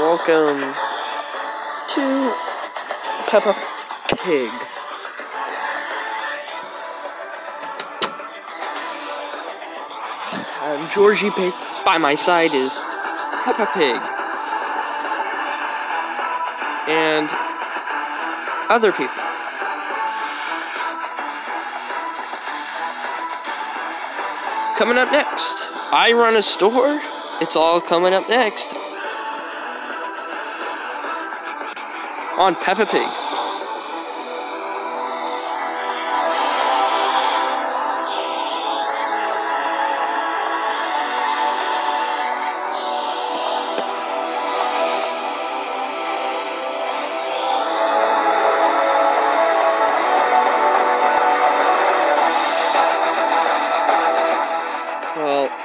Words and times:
welcome 0.00 0.58
to 1.86 2.34
Peppa 3.28 3.54
Pig. 4.24 4.48
Um, 10.62 10.88
Georgie 10.94 11.28
Pig 11.36 11.52
by 11.84 11.98
my 11.98 12.14
side 12.14 12.54
is 12.54 12.78
Peppa 13.44 13.66
Pig. 13.74 14.00
And 16.88 17.28
other 18.70 18.92
people. 18.92 19.12
Coming 24.78 24.96
up 24.96 25.12
next, 25.12 25.68
I 25.92 26.12
run 26.14 26.36
a 26.36 26.42
store. 26.42 26.98
It's 27.42 27.54
all 27.54 27.82
coming 27.82 28.14
up 28.14 28.26
next. 28.30 28.79
On 32.40 32.54
Peppa 32.54 32.86
Pig. 32.86 33.06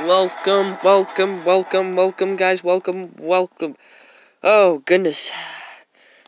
Welcome, 0.06 0.78
welcome, 0.84 1.46
welcome, 1.46 1.96
welcome, 1.96 2.36
guys. 2.36 2.66
Welcome, 2.66 3.16
welcome. 3.18 3.78
Oh, 4.44 4.80
goodness. 4.86 5.32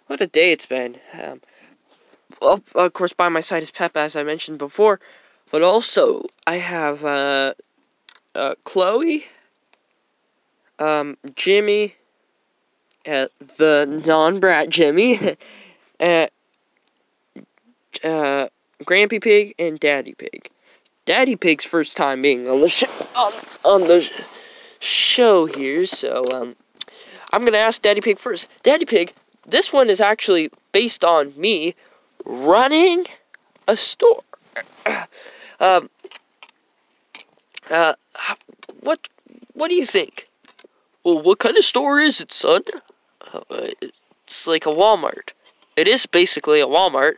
What 0.08 0.22
a 0.22 0.28
day 0.28 0.52
it's 0.52 0.66
been. 0.66 0.98
Um, 1.14 1.42
well, 2.42 2.64
of 2.76 2.94
course, 2.94 3.14
by 3.14 3.30
my 3.30 3.42
side 3.42 3.64
is 3.64 3.72
Peppa, 3.72 4.00
as 4.00 4.16
I 4.16 4.24
mentioned 4.24 4.58
before. 4.58 5.00
But 5.52 5.62
also, 5.62 6.24
I 6.46 6.58
have 6.58 7.06
uh, 7.06 7.54
uh, 8.36 8.56
Chloe, 8.64 9.26
um, 10.80 11.18
Jimmy, 11.36 11.96
uh, 13.06 13.28
the 13.58 14.02
non 14.06 14.40
brat 14.40 14.70
Jimmy, 14.70 15.20
uh, 16.00 16.28
uh, 18.04 18.48
Grampy 18.84 19.22
Pig, 19.22 19.56
and 19.58 19.80
Daddy 19.80 20.14
Pig. 20.14 20.50
Daddy 21.06 21.36
Pig's 21.38 21.64
first 21.64 21.96
time 21.96 22.22
being 22.22 22.48
on 22.50 22.60
the 22.60 22.70
sh- 22.70 22.84
on, 23.16 23.34
on 23.64 23.82
the 23.88 24.10
show 24.80 25.46
here, 25.46 25.86
so 25.86 26.26
um, 26.34 26.56
I'm 27.32 27.46
gonna 27.46 27.58
ask 27.58 27.82
Daddy 27.82 28.02
Pig 28.02 28.20
first. 28.20 28.50
Daddy 28.64 28.86
Pig, 28.86 29.14
this 29.48 29.72
one 29.72 29.90
is 29.90 30.02
actually 30.02 30.50
based 30.72 31.04
on 31.04 31.34
me 31.38 31.76
running 32.26 33.06
a 33.68 33.78
store. 33.78 34.24
um, 35.60 35.90
uh, 37.72 37.94
what 38.82 39.08
what 39.54 39.70
do 39.70 39.76
you 39.76 39.86
think? 39.86 40.30
Well, 41.04 41.22
what 41.22 41.40
kind 41.40 41.58
of 41.58 41.64
store 41.64 42.00
is 42.00 42.20
it, 42.20 42.32
son? 42.32 42.64
Uh, 43.34 43.42
it's 44.28 44.46
like 44.46 44.66
a 44.66 44.72
Walmart. 44.72 45.32
It 45.76 45.88
is 45.88 46.06
basically 46.06 46.60
a 46.60 46.68
Walmart. 46.68 47.16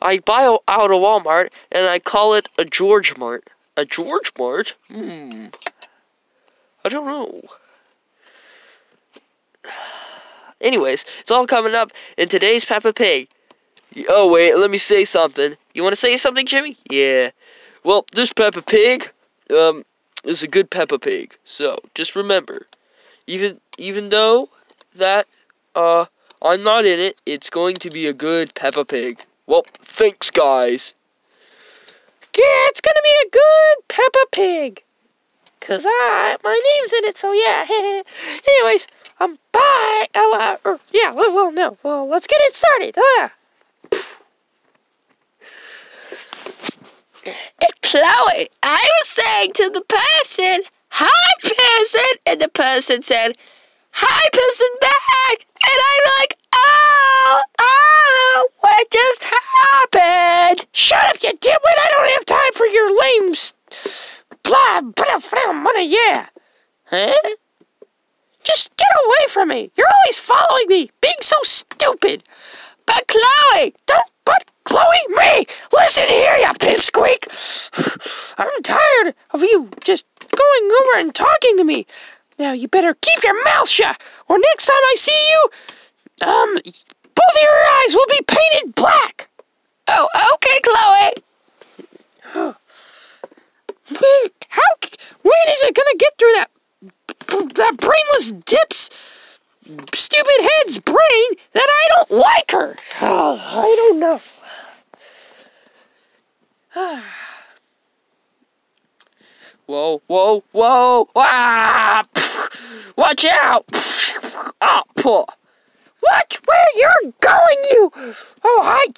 I 0.00 0.18
buy 0.18 0.44
out 0.68 0.90
a 0.90 0.94
Walmart 0.94 1.52
and 1.72 1.86
I 1.86 1.98
call 1.98 2.34
it 2.34 2.48
a 2.58 2.64
George 2.64 3.16
Mart. 3.16 3.48
A 3.76 3.84
George 3.84 4.32
Mart? 4.38 4.74
Hmm. 4.88 5.46
I 6.84 6.88
don't 6.88 7.06
know. 7.06 7.40
Anyways, 10.60 11.04
it's 11.20 11.30
all 11.30 11.46
coming 11.46 11.74
up 11.74 11.92
in 12.16 12.28
today's 12.28 12.64
Peppa 12.64 12.92
Pig. 12.92 13.28
Oh, 14.08 14.30
wait, 14.32 14.56
let 14.56 14.70
me 14.70 14.78
say 14.78 15.04
something. 15.04 15.56
You 15.72 15.82
want 15.82 15.92
to 15.92 16.00
say 16.00 16.16
something, 16.16 16.46
Jimmy? 16.46 16.76
Yeah. 16.90 17.30
Well, 17.84 18.06
this 18.12 18.32
Peppa 18.32 18.62
Pig, 18.62 19.12
um, 19.50 19.84
is 20.24 20.42
a 20.42 20.48
good 20.48 20.70
Peppa 20.70 20.98
Pig. 20.98 21.36
So, 21.44 21.78
just 21.94 22.16
remember, 22.16 22.66
even, 23.26 23.60
even 23.78 24.08
though 24.08 24.48
that, 24.94 25.26
uh, 25.74 26.06
I'm 26.42 26.62
not 26.62 26.84
in 26.84 26.98
it, 26.98 27.20
it's 27.26 27.50
going 27.50 27.76
to 27.76 27.90
be 27.90 28.06
a 28.06 28.12
good 28.12 28.54
Peppa 28.54 28.84
Pig. 28.84 29.20
Well, 29.46 29.64
thanks, 29.74 30.30
guys. 30.30 30.94
Yeah, 32.36 32.66
it's 32.68 32.80
gonna 32.80 33.00
be 33.02 33.26
a 33.26 33.30
good 33.30 33.88
Peppa 33.88 34.26
Pig. 34.32 34.82
Cause 35.64 35.86
I, 35.88 36.36
my 36.44 36.60
name's 36.76 36.92
in 36.92 37.04
it, 37.06 37.16
so 37.16 37.32
yeah. 37.32 37.66
Anyways, 38.48 38.86
um, 39.18 39.38
bye. 39.50 40.08
Oh, 40.14 40.36
uh, 40.38 40.56
er, 40.68 40.78
yeah, 40.92 41.10
well, 41.12 41.34
well, 41.34 41.50
no. 41.50 41.78
Well, 41.82 42.06
let's 42.06 42.26
get 42.26 42.38
it 42.42 42.54
started. 42.54 42.96
Ah. 42.98 43.32
Chloe, 47.82 48.48
I 48.62 48.88
was 49.00 49.08
saying 49.08 49.52
to 49.54 49.70
the 49.70 49.82
person, 49.82 50.64
Hi, 50.90 51.32
person. 51.42 52.18
And 52.26 52.40
the 52.40 52.48
person 52.48 53.00
said, 53.02 53.38
Hi, 53.92 54.28
person 54.32 54.66
back. 54.80 55.46
And 55.62 55.78
I'm 55.90 56.20
like, 56.20 56.36
Oh, 56.54 57.42
oh, 57.58 58.48
what 58.60 58.90
just 58.90 59.24
happened? 59.24 60.66
Shut 60.72 61.04
up, 61.04 61.22
you 61.22 61.30
dimwit. 61.30 61.78
I 61.78 61.88
don't 61.92 62.10
have 62.10 62.26
time 62.26 62.52
for 62.52 62.66
your 62.66 62.88
lame 63.00 63.30
s- 63.30 63.54
blah, 64.44 64.80
blah, 64.80 65.18
blah, 65.18 65.62
blah, 65.62 65.80
yeah. 65.80 66.28
Huh? 66.86 67.14
Just 68.44 68.76
get 68.76 68.88
away 69.06 69.26
from 69.28 69.48
me. 69.48 69.70
You're 69.74 69.88
always 69.88 70.18
following 70.18 70.66
me, 70.68 70.90
being 71.00 71.14
so 71.20 71.36
stupid. 71.42 72.22
But 72.86 73.08
Chloe, 73.08 73.74
Don't 73.86 74.10
but 74.24 74.44
Chloe 74.64 74.84
me. 75.08 75.46
Listen 75.72 76.06
here, 76.08 76.36
you 76.36 76.46
pipsqueak. 76.60 78.34
I'm 78.38 78.62
tired 78.62 79.14
of 79.30 79.42
you 79.42 79.70
just 79.82 80.06
going 80.20 80.70
over 80.70 81.00
and 81.00 81.14
talking 81.14 81.56
to 81.56 81.64
me. 81.64 81.86
Now 82.38 82.52
you 82.52 82.68
better 82.68 82.94
keep 82.94 83.22
your 83.24 83.42
mouth 83.44 83.68
shut, 83.68 84.00
or 84.28 84.38
next 84.38 84.66
time 84.66 84.76
I 84.76 84.94
see 84.96 85.28
you, 85.30 85.50
um, 86.26 86.54
both 86.54 87.34
of 87.36 87.42
your 87.42 87.64
eyes 87.80 87.94
will 87.94 88.06
be 88.10 88.20
painted 88.26 88.74
black. 88.74 89.28
oh, 89.88 90.08
okay, 90.34 90.58
Chloe. 92.34 92.54
How? 93.88 94.62
When 95.22 95.34
is 95.48 95.62
it 95.62 95.74
gonna 95.74 95.96
get 95.98 96.18
through 96.18 96.32
that 96.34 96.50
that 97.54 97.76
brainless 97.76 98.32
dip's 98.32 98.90
stupid 99.92 100.40
head's 100.40 100.78
brain 100.78 101.30
that 101.52 101.66
I 101.68 101.88
don't 101.96 102.10
like 102.10 102.50
her? 102.52 102.76
Oh, 103.02 103.36
I 103.40 103.74
don't 103.76 104.00
know. 104.00 104.20
Whoa, 109.66 110.02
whoa, 110.08 110.44
whoa! 110.52 111.08
Ah! 111.16 112.04
Watch 112.96 113.24
out! 113.24 113.64
Oh, 114.60 114.82
poor. 114.96 115.26
Watch 116.02 116.40
where 116.44 116.66
you're 116.74 117.12
going, 117.20 117.58
you! 117.70 117.90
Oh, 118.44 118.60
hi, 118.62 118.92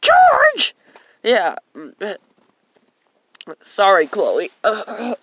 George! 0.00 0.76
Yeah. 1.24 1.56
Sorry, 3.62 4.06
Chloe. 4.06 4.50
What 4.62 5.18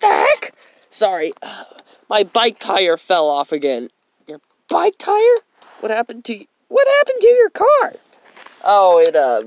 the 0.00 0.06
heck? 0.06 0.54
sorry. 0.90 1.32
My 2.08 2.22
bike 2.24 2.58
tire 2.58 2.96
fell 2.96 3.28
off 3.28 3.52
again. 3.52 3.88
Your 4.26 4.40
bike 4.68 4.96
tire? 4.98 5.36
What 5.80 5.90
happened 5.90 6.24
to 6.26 6.34
you? 6.34 6.46
What 6.68 6.86
happened 6.98 7.20
to 7.20 7.28
your 7.28 7.50
car? 7.50 7.94
Oh, 8.64 8.98
it, 8.98 9.14
uh, 9.14 9.42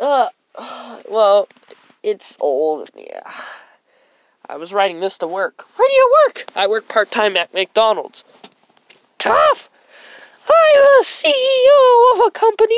uh, 0.00 0.28
uh, 0.56 1.00
well, 1.08 1.48
it's 2.02 2.36
old. 2.40 2.90
Yeah. 2.96 3.32
I 4.48 4.56
was 4.56 4.72
riding 4.72 5.00
this 5.00 5.18
to 5.18 5.26
work. 5.26 5.64
Where 5.76 5.88
do 5.88 5.94
you 5.94 6.14
work? 6.26 6.44
I 6.54 6.66
work 6.66 6.86
part 6.88 7.10
time 7.10 7.36
at 7.36 7.54
McDonald's. 7.54 8.24
Tough. 9.18 9.70
I'm 10.48 10.82
a 11.00 11.02
CEO 11.02 12.14
of 12.14 12.26
a 12.26 12.30
company. 12.30 12.76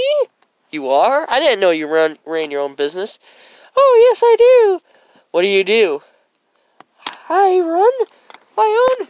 You 0.70 0.88
are? 0.88 1.30
I 1.30 1.38
didn't 1.38 1.60
know 1.60 1.70
you 1.70 1.86
run 1.86 2.18
ran 2.24 2.50
your 2.50 2.60
own 2.60 2.74
business. 2.74 3.18
Oh, 3.76 4.08
yes, 4.08 4.22
I 4.24 4.36
do. 4.38 4.80
What 5.30 5.42
do 5.42 5.48
you 5.48 5.64
do? 5.64 6.02
I 7.28 7.60
run 7.60 7.92
my 8.56 8.96
own. 9.00 9.08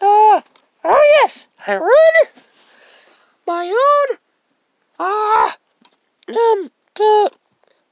Uh, 0.00 0.40
oh, 0.84 1.18
yes, 1.20 1.48
I 1.66 1.76
run 1.76 2.28
my 3.46 3.66
own. 3.66 4.18
Ah, 4.98 5.56
um, 6.28 6.70
the 6.94 7.30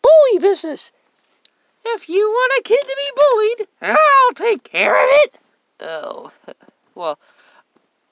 bully 0.03 0.39
business. 0.41 0.93
If 1.85 2.09
you 2.09 2.29
want 2.29 2.61
a 2.61 2.63
kid 2.63 2.81
to 2.83 2.97
be 2.97 3.13
bullied, 3.17 3.69
I'll 3.83 4.35
take 4.35 4.63
care 4.63 4.95
of 4.95 5.11
it. 5.25 5.39
Oh, 5.81 6.33
well, 6.95 7.19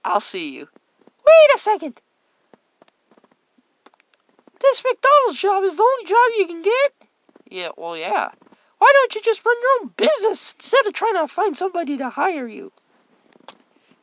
I'll 0.04 0.20
see 0.20 0.50
you. 0.50 0.68
Wait 1.26 1.54
a 1.54 1.58
second. 1.58 2.00
This 4.60 4.82
McDonald's 4.84 5.40
job 5.40 5.64
is 5.64 5.76
the 5.76 5.82
only 5.82 6.04
job 6.04 6.30
you 6.38 6.46
can 6.46 6.62
get? 6.62 6.92
Yeah, 7.48 7.68
well, 7.76 7.96
yeah. 7.96 8.30
Why 8.78 8.90
don't 8.92 9.14
you 9.14 9.20
just 9.22 9.44
run 9.44 9.56
your 9.60 9.70
own 9.82 9.92
business 9.96 10.54
instead 10.54 10.86
of 10.86 10.92
trying 10.92 11.14
to 11.14 11.26
find 11.26 11.56
somebody 11.56 11.96
to 11.96 12.10
hire 12.10 12.46
you? 12.46 12.72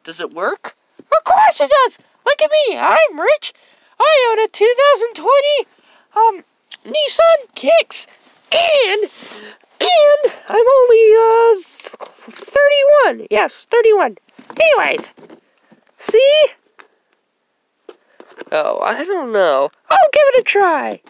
Does 0.03 0.19
it 0.19 0.33
work? 0.33 0.75
Of 0.99 1.23
course 1.23 1.61
it 1.61 1.69
does. 1.69 1.99
Look 2.25 2.41
at 2.41 2.51
me. 2.51 2.77
I'm 2.77 3.19
rich. 3.19 3.53
I 3.99 4.29
own 4.31 4.39
a 4.43 4.47
2020 4.47 5.67
um 6.15 6.43
Nissan 6.85 7.55
Kicks, 7.55 8.07
and 8.51 9.03
and 9.79 10.33
I'm 10.49 10.65
only 10.79 11.13
uh 11.15 11.61
31. 11.61 13.27
Yes, 13.29 13.65
31. 13.65 14.17
Anyways, 14.59 15.11
see? 15.97 16.45
Oh, 18.55 18.79
I 18.81 19.03
don't 19.03 19.31
know. 19.31 19.71
I'll 19.89 20.09
give 20.13 20.21
it 20.27 20.41
a 20.41 20.43
try. 20.43 21.01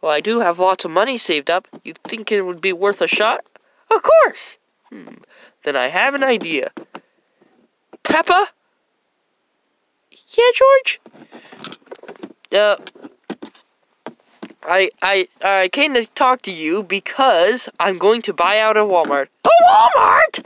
Well, 0.00 0.10
I 0.10 0.20
do 0.20 0.40
have 0.40 0.58
lots 0.58 0.84
of 0.84 0.90
money 0.90 1.16
saved 1.16 1.48
up. 1.48 1.68
You 1.84 1.94
think 2.02 2.32
it 2.32 2.44
would 2.44 2.60
be 2.60 2.72
worth 2.72 3.00
a 3.00 3.06
shot? 3.06 3.44
Of 3.88 4.02
course. 4.02 4.58
Then 5.62 5.76
I 5.76 5.86
have 5.86 6.14
an 6.14 6.24
idea. 6.24 6.72
Peppa? 8.02 8.48
Yeah, 10.10 10.50
George. 10.54 11.00
Uh, 12.52 12.76
I 14.64 14.90
I 15.00 15.28
I 15.42 15.68
came 15.68 15.94
to 15.94 16.04
talk 16.04 16.42
to 16.42 16.52
you 16.52 16.82
because 16.82 17.68
I'm 17.78 17.96
going 17.96 18.22
to 18.22 18.32
buy 18.32 18.58
out 18.58 18.76
a 18.76 18.80
Walmart. 18.82 19.28
A 19.44 19.50
Walmart. 19.68 20.44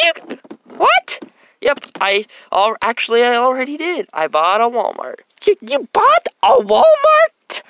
You 0.00 0.38
what? 0.76 1.20
Yep, 1.64 1.78
I 1.98 2.26
all 2.52 2.76
actually 2.82 3.22
I 3.22 3.36
already 3.36 3.78
did. 3.78 4.06
I 4.12 4.28
bought 4.28 4.60
a 4.60 4.68
Walmart. 4.68 5.20
You 5.46 5.54
you 5.62 5.88
bought 5.94 6.28
a 6.42 6.60
Walmart? 6.60 7.62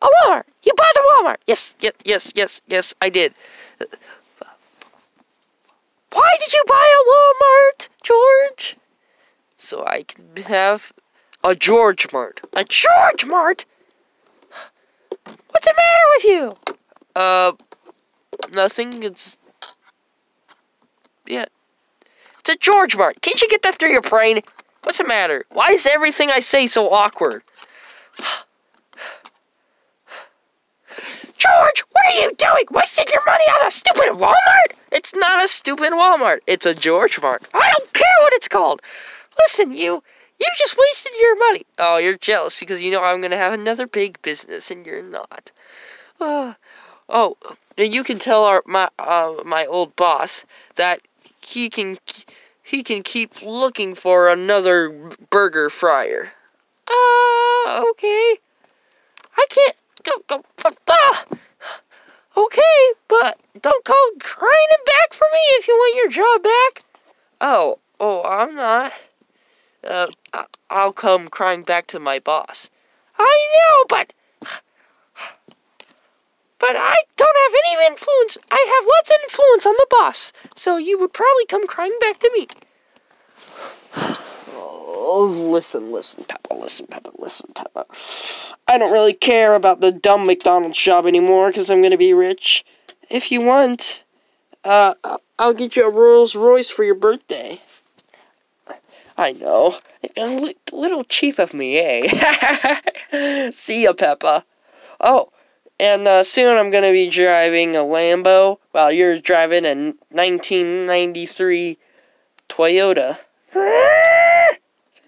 A 0.00 0.06
Walmart. 0.06 0.44
You 0.62 0.72
bought 0.76 0.94
a 0.94 1.04
Walmart. 1.10 1.38
Yes, 1.44 1.74
yes, 1.80 1.94
yes, 2.04 2.32
yes, 2.36 2.62
yes, 2.68 2.94
I 3.02 3.08
did. 3.08 3.34
Why 6.12 6.30
did 6.38 6.52
you 6.52 6.62
buy 6.68 6.86
a 6.94 7.02
Walmart, 7.10 7.88
George? 8.04 8.76
So 9.56 9.84
I 9.84 10.04
can 10.04 10.44
have 10.44 10.92
a 11.42 11.56
George 11.56 12.12
Mart. 12.12 12.42
A 12.52 12.62
George 12.62 13.26
Mart? 13.26 13.64
What's 15.50 15.66
the 15.66 15.74
matter 15.76 16.06
with 16.14 16.24
you? 16.24 16.76
Uh, 17.16 17.52
nothing. 18.54 19.02
It's 19.02 19.36
It's 21.40 22.50
a 22.50 22.56
George 22.56 22.96
Mart. 22.96 23.20
Can't 23.22 23.40
you 23.40 23.48
get 23.48 23.62
that 23.62 23.78
through 23.78 23.90
your 23.90 24.02
brain? 24.02 24.40
What's 24.82 24.98
the 24.98 25.04
matter? 25.04 25.44
Why 25.50 25.68
is 25.68 25.86
everything 25.86 26.30
I 26.30 26.40
say 26.40 26.66
so 26.66 26.92
awkward? 26.92 27.42
George, 31.38 31.84
what 31.90 32.04
are 32.06 32.20
you 32.20 32.32
doing? 32.36 32.64
Wasting 32.70 33.06
your 33.12 33.24
money 33.24 33.44
on 33.44 33.66
a 33.66 33.70
stupid 33.70 34.10
Walmart? 34.10 34.74
It's 34.90 35.14
not 35.14 35.42
a 35.42 35.48
stupid 35.48 35.92
Walmart. 35.92 36.40
It's 36.46 36.66
a 36.66 36.74
George 36.74 37.20
Mart. 37.20 37.42
I 37.54 37.72
don't 37.78 37.92
care 37.92 38.16
what 38.20 38.32
it's 38.34 38.48
called. 38.48 38.82
Listen, 39.38 39.72
you, 39.72 40.02
you 40.38 40.46
just 40.58 40.76
wasted 40.76 41.12
your 41.20 41.36
money. 41.38 41.64
Oh, 41.78 41.98
you're 41.98 42.18
jealous 42.18 42.58
because 42.58 42.82
you 42.82 42.90
know 42.90 43.02
I'm 43.02 43.20
gonna 43.20 43.36
have 43.36 43.52
another 43.52 43.86
big 43.86 44.20
business 44.22 44.70
and 44.70 44.84
you're 44.84 45.02
not. 45.02 45.52
Uh, 46.20 46.54
oh, 47.08 47.36
and 47.78 47.94
you 47.94 48.02
can 48.02 48.18
tell 48.18 48.44
our 48.44 48.62
my 48.66 48.88
uh, 48.98 49.34
my 49.44 49.64
old 49.64 49.94
boss 49.94 50.44
that 50.74 51.00
he 51.44 51.68
can 51.68 51.98
he 52.62 52.82
can 52.82 53.02
keep 53.02 53.42
looking 53.42 53.94
for 53.94 54.28
another 54.28 54.90
burger 55.30 55.68
fryer. 55.68 56.32
Uh, 56.86 57.84
okay. 57.90 58.38
I 59.36 59.46
can't 59.48 59.76
go 60.02 60.12
go. 60.28 60.44
Uh, 60.64 61.36
okay, 62.36 62.92
but 63.08 63.38
don't 63.60 63.84
go 63.84 63.94
crying 64.20 64.68
back 64.86 65.12
for 65.12 65.26
me 65.32 65.38
if 65.58 65.68
you 65.68 65.74
want 65.74 65.96
your 65.96 66.08
job 66.08 66.42
back. 66.42 66.84
Oh, 67.40 67.78
oh, 67.98 68.22
I'm 68.24 68.54
not. 68.54 68.92
Uh, 69.82 70.06
I'll 70.70 70.92
come 70.92 71.28
crying 71.28 71.62
back 71.62 71.86
to 71.88 71.98
my 71.98 72.18
boss. 72.18 72.70
I 73.18 73.48
know, 73.54 73.84
but 73.88 74.12
but 76.62 76.76
I 76.76 76.96
don't 77.16 77.36
have 77.44 77.60
any 77.66 77.86
influence. 77.88 78.38
I 78.52 78.78
have 78.78 78.88
lots 78.96 79.10
of 79.10 79.16
influence 79.24 79.66
on 79.66 79.74
the 79.78 79.86
boss, 79.90 80.32
so 80.54 80.76
you 80.76 80.96
would 81.00 81.12
probably 81.12 81.44
come 81.46 81.66
crying 81.66 81.96
back 82.00 82.18
to 82.18 82.30
me. 82.32 82.46
Oh, 84.54 85.26
listen, 85.26 85.90
listen, 85.90 86.22
Peppa, 86.22 86.54
listen, 86.54 86.86
Peppa, 86.86 87.10
listen, 87.18 87.50
Peppa. 87.52 87.84
I 88.68 88.78
don't 88.78 88.92
really 88.92 89.12
care 89.12 89.56
about 89.56 89.80
the 89.80 89.90
dumb 89.90 90.24
McDonald's 90.24 90.78
job 90.78 91.04
anymore 91.04 91.48
because 91.48 91.68
I'm 91.68 91.82
gonna 91.82 91.98
be 91.98 92.14
rich. 92.14 92.64
If 93.10 93.32
you 93.32 93.40
want, 93.40 94.04
uh, 94.62 94.94
I'll 95.40 95.54
get 95.54 95.74
you 95.74 95.88
a 95.88 95.90
Rolls 95.90 96.36
Royce 96.36 96.70
for 96.70 96.84
your 96.84 96.94
birthday. 96.94 97.60
I 99.18 99.32
know. 99.32 99.76
A 100.16 100.54
little 100.72 101.02
cheap 101.04 101.40
of 101.40 101.52
me, 101.52 101.78
eh? 101.78 103.50
See 103.50 103.82
ya, 103.82 103.94
Peppa. 103.94 104.44
Oh, 105.00 105.30
and 105.82 106.06
uh, 106.06 106.22
soon 106.22 106.56
I'm 106.56 106.70
gonna 106.70 106.92
be 106.92 107.08
driving 107.08 107.74
a 107.74 107.80
Lambo 107.80 108.58
while 108.70 108.92
you're 108.92 109.18
driving 109.18 109.64
a 109.66 109.74
1993 110.10 111.76
Toyota. 112.48 113.18
Uh, 113.52 114.54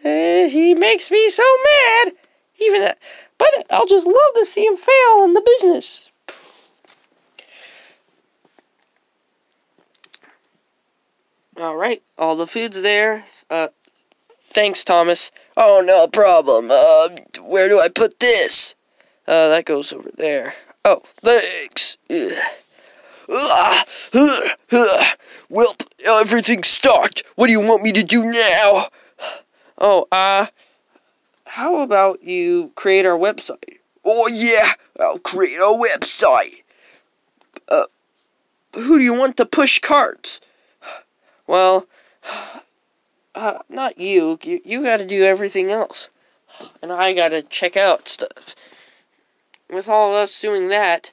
he 0.48 0.74
makes 0.74 1.12
me 1.12 1.30
so 1.30 1.44
mad. 1.64 2.14
Even 2.60 2.80
that, 2.82 2.98
but 3.38 3.48
I'll 3.70 3.86
just 3.86 4.06
love 4.06 4.34
to 4.34 4.44
see 4.44 4.66
him 4.66 4.76
fail 4.76 5.24
in 5.24 5.32
the 5.32 5.40
business. 5.40 6.10
All 11.56 11.76
right, 11.76 12.02
all 12.18 12.34
the 12.34 12.48
food's 12.48 12.82
there. 12.82 13.26
Uh, 13.48 13.68
thanks, 14.40 14.82
Thomas. 14.82 15.30
Oh, 15.56 15.80
no 15.84 16.08
problem. 16.08 16.68
Uh, 16.68 17.10
where 17.42 17.68
do 17.68 17.80
I 17.80 17.88
put 17.88 18.18
this? 18.18 18.74
Uh, 19.26 19.48
that 19.48 19.64
goes 19.64 19.92
over 19.92 20.10
there. 20.16 20.54
Oh, 20.84 21.02
thanks. 21.04 21.96
Well, 25.50 25.74
everything's 26.06 26.68
stocked. 26.68 27.22
What 27.36 27.46
do 27.46 27.52
you 27.52 27.60
want 27.60 27.82
me 27.82 27.92
to 27.92 28.02
do 28.02 28.22
now? 28.24 28.88
Oh, 29.78 30.06
uh, 30.10 30.46
how 31.44 31.80
about 31.80 32.24
you 32.24 32.72
create 32.74 33.06
our 33.06 33.16
website? 33.16 33.78
Oh, 34.04 34.26
yeah, 34.26 34.72
I'll 34.98 35.20
create 35.20 35.58
a 35.58 35.72
website. 35.72 36.62
Uh, 37.68 37.84
who 38.74 38.98
do 38.98 39.04
you 39.04 39.14
want 39.14 39.36
to 39.36 39.46
push 39.46 39.78
carts? 39.78 40.40
Well, 41.46 41.86
uh, 43.34 43.58
not 43.68 43.98
you. 43.98 44.38
You, 44.42 44.60
you 44.64 44.82
gotta 44.82 45.04
do 45.06 45.22
everything 45.22 45.70
else. 45.70 46.08
And 46.82 46.90
I 46.92 47.12
gotta 47.12 47.42
check 47.42 47.76
out 47.76 48.08
stuff. 48.08 48.56
With 49.70 49.88
all 49.88 50.10
of 50.10 50.16
us 50.16 50.40
doing 50.40 50.68
that, 50.68 51.12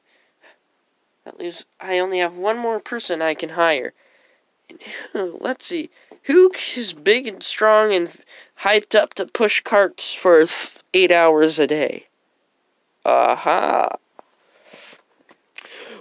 that 1.26 1.40
leaves, 1.40 1.66
I 1.80 2.00
only 2.00 2.20
have 2.20 2.36
one 2.36 2.58
more 2.58 2.80
person 2.80 3.22
I 3.22 3.34
can 3.34 3.50
hire. 3.50 3.94
Let's 5.14 5.66
see. 5.66 5.90
Who 6.24 6.52
is 6.76 6.94
big 6.94 7.28
and 7.28 7.42
strong 7.42 7.94
and 7.94 8.10
hyped 8.60 8.96
up 8.96 9.14
to 9.16 9.26
push 9.26 9.62
carts 9.62 10.14
for 10.14 10.46
eight 10.94 11.12
hours 11.12 11.60
a 11.60 11.68
day? 11.68 12.08
Aha. 13.06 13.98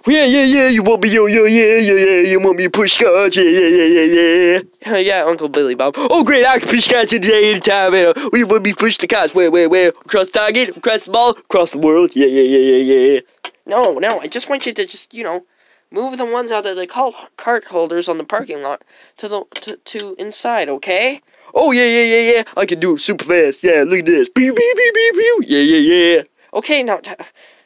Yeah, 0.07 0.25
yeah, 0.25 0.45
yeah, 0.45 0.69
you 0.69 0.83
want 0.83 1.03
me, 1.03 1.11
yo, 1.11 1.27
yo, 1.27 1.45
yeah, 1.45 1.77
yeah, 1.77 1.93
yeah, 1.93 2.21
you 2.31 2.41
want 2.41 2.57
me 2.57 2.65
to 2.65 2.71
push 2.71 2.97
cards, 2.97 3.37
yeah, 3.37 3.43
yeah, 3.43 3.69
yeah, 3.69 4.05
yeah, 4.05 4.61
yeah. 4.87 4.97
yeah, 4.97 5.25
Uncle 5.27 5.51
Billy 5.51 5.75
Bob. 5.75 5.95
Oh, 5.99 6.25
great, 6.25 6.47
I 6.47 6.59
can 6.59 6.71
push 6.71 6.89
cards 6.91 7.11
today 7.11 7.51
anytime, 7.51 7.93
and 7.93 8.17
uh, 8.17 8.31
we 8.33 8.43
want 8.45 8.65
me 8.65 8.71
to 8.71 8.77
push 8.77 8.97
the 8.97 9.07
cards, 9.07 9.35
where, 9.35 9.51
where, 9.51 9.69
where, 9.69 9.89
across 9.89 10.31
target, 10.31 10.75
across 10.75 11.05
the 11.05 11.11
ball, 11.11 11.31
across 11.33 11.73
the 11.73 11.79
world, 11.81 12.13
yeah, 12.15 12.27
yeah, 12.27 12.43
yeah, 12.43 12.77
yeah, 12.77 13.13
yeah. 13.13 13.21
No, 13.67 13.99
no, 13.99 14.21
I 14.21 14.27
just 14.27 14.49
want 14.49 14.65
you 14.65 14.73
to 14.73 14.87
just, 14.87 15.13
you 15.13 15.23
know, 15.23 15.45
move 15.91 16.17
the 16.17 16.25
ones 16.25 16.51
out 16.51 16.65
that 16.65 16.77
they 16.77 16.87
call 16.87 17.15
cart 17.37 17.65
holders 17.65 18.09
on 18.09 18.17
the 18.17 18.25
parking 18.25 18.63
lot 18.63 18.83
to 19.19 19.29
the 19.29 19.45
to, 19.57 19.77
to 19.77 20.17
inside, 20.19 20.71
okay? 20.71 21.21
Oh, 21.53 21.73
yeah, 21.73 21.85
yeah, 21.85 22.05
yeah, 22.05 22.33
yeah, 22.33 22.43
I 22.57 22.65
can 22.65 22.81
do 22.81 22.95
it 22.95 23.01
super 23.01 23.27
fast, 23.27 23.63
yeah, 23.63 23.85
look 23.87 23.99
at 23.99 24.07
this, 24.07 24.31
pew, 24.31 24.55
pew, 24.55 24.75
pew, 24.77 24.93
pew, 24.95 25.13
pew, 25.13 25.45
yeah, 25.47 25.77
yeah, 25.77 26.15
yeah. 26.17 26.23
Okay, 26.55 26.83
now, 26.83 27.03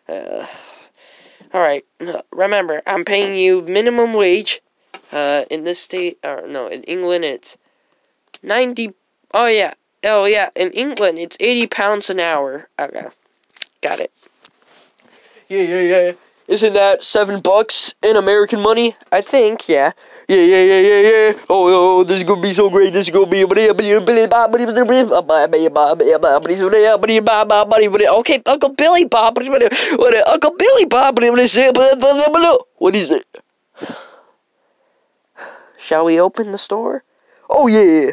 uh, 0.09 0.47
all 1.55 1.61
right. 1.61 1.85
uh, 2.01 2.21
Remember, 2.33 2.83
I'm 2.87 3.05
paying 3.05 3.37
you 3.39 3.63
minimum 3.63 4.13
wage. 4.13 4.61
Uh, 5.13 5.45
in 5.49 5.63
this 5.63 5.79
state, 5.79 6.19
or 6.25 6.45
no, 6.49 6.67
in 6.67 6.83
England, 6.85 7.25
it's 7.25 7.57
ninety. 8.43 8.93
Oh 9.33 9.47
yeah, 9.47 9.75
oh 10.03 10.25
yeah. 10.25 10.51
In 10.57 10.73
England, 10.73 11.21
it's 11.21 11.37
eighty 11.39 11.69
pounds 11.69 12.11
an 12.11 12.19
hour. 12.19 12.69
Okay, 12.81 13.07
got 13.81 14.01
it. 14.01 14.11
Yeah, 15.49 15.63
yeah, 15.63 15.81
yeah. 15.81 16.13
Isn't 16.47 16.75
that 16.75 17.03
seven 17.03 17.41
bucks 17.41 17.95
in 18.03 18.17
American 18.17 18.61
money? 18.61 18.95
I 19.11 19.23
think, 19.23 19.69
yeah. 19.69 19.93
Yeah, 20.29 20.37
yeah, 20.37 20.63
yeah, 20.63 20.81
yeah, 20.81 21.01
yeah. 21.01 21.33
Oh, 21.49 22.01
oh, 22.01 22.05
this 22.05 22.19
is 22.19 22.25
gonna 22.25 22.41
be 22.41 22.53
so 22.53 22.71
great. 22.71 22.93
This 22.93 23.09
is 23.09 23.15
gonna 23.15 23.27
be. 23.27 23.45
Okay, 23.45 23.69
Uncle 28.47 28.71
Billy 28.71 29.05
Bob. 29.05 29.39
What? 29.39 30.29
Uncle 30.29 30.57
Billy 30.57 30.85
Bob. 30.87 31.19
What 32.79 32.97
is 32.97 33.11
it? 33.11 33.25
Shall 35.79 36.05
we 36.07 36.19
open 36.21 36.53
the 36.53 36.59
store? 36.59 37.05
Oh 37.51 37.67
yeah. 37.67 38.13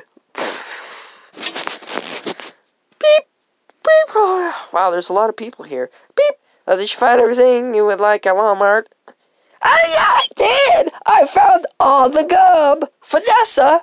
Beep, 2.99 2.99
beep. 2.99 3.27
Oh, 4.13 4.69
wow, 4.73 4.91
there's 4.91 5.09
a 5.09 5.13
lot 5.13 5.29
of 5.29 5.37
people 5.37 5.63
here. 5.63 5.89
Did 6.77 6.91
you 6.91 6.97
find 6.97 7.19
everything 7.19 7.73
you 7.73 7.85
would 7.85 7.99
like 7.99 8.25
at 8.25 8.35
Walmart? 8.35 8.85
Oh 9.63 9.83
yeah, 9.93 10.07
I 10.07 10.27
did. 10.35 10.93
I 11.05 11.25
found 11.27 11.65
all 11.79 12.09
the 12.09 12.23
gum. 12.23 12.87
Vanessa, 13.03 13.81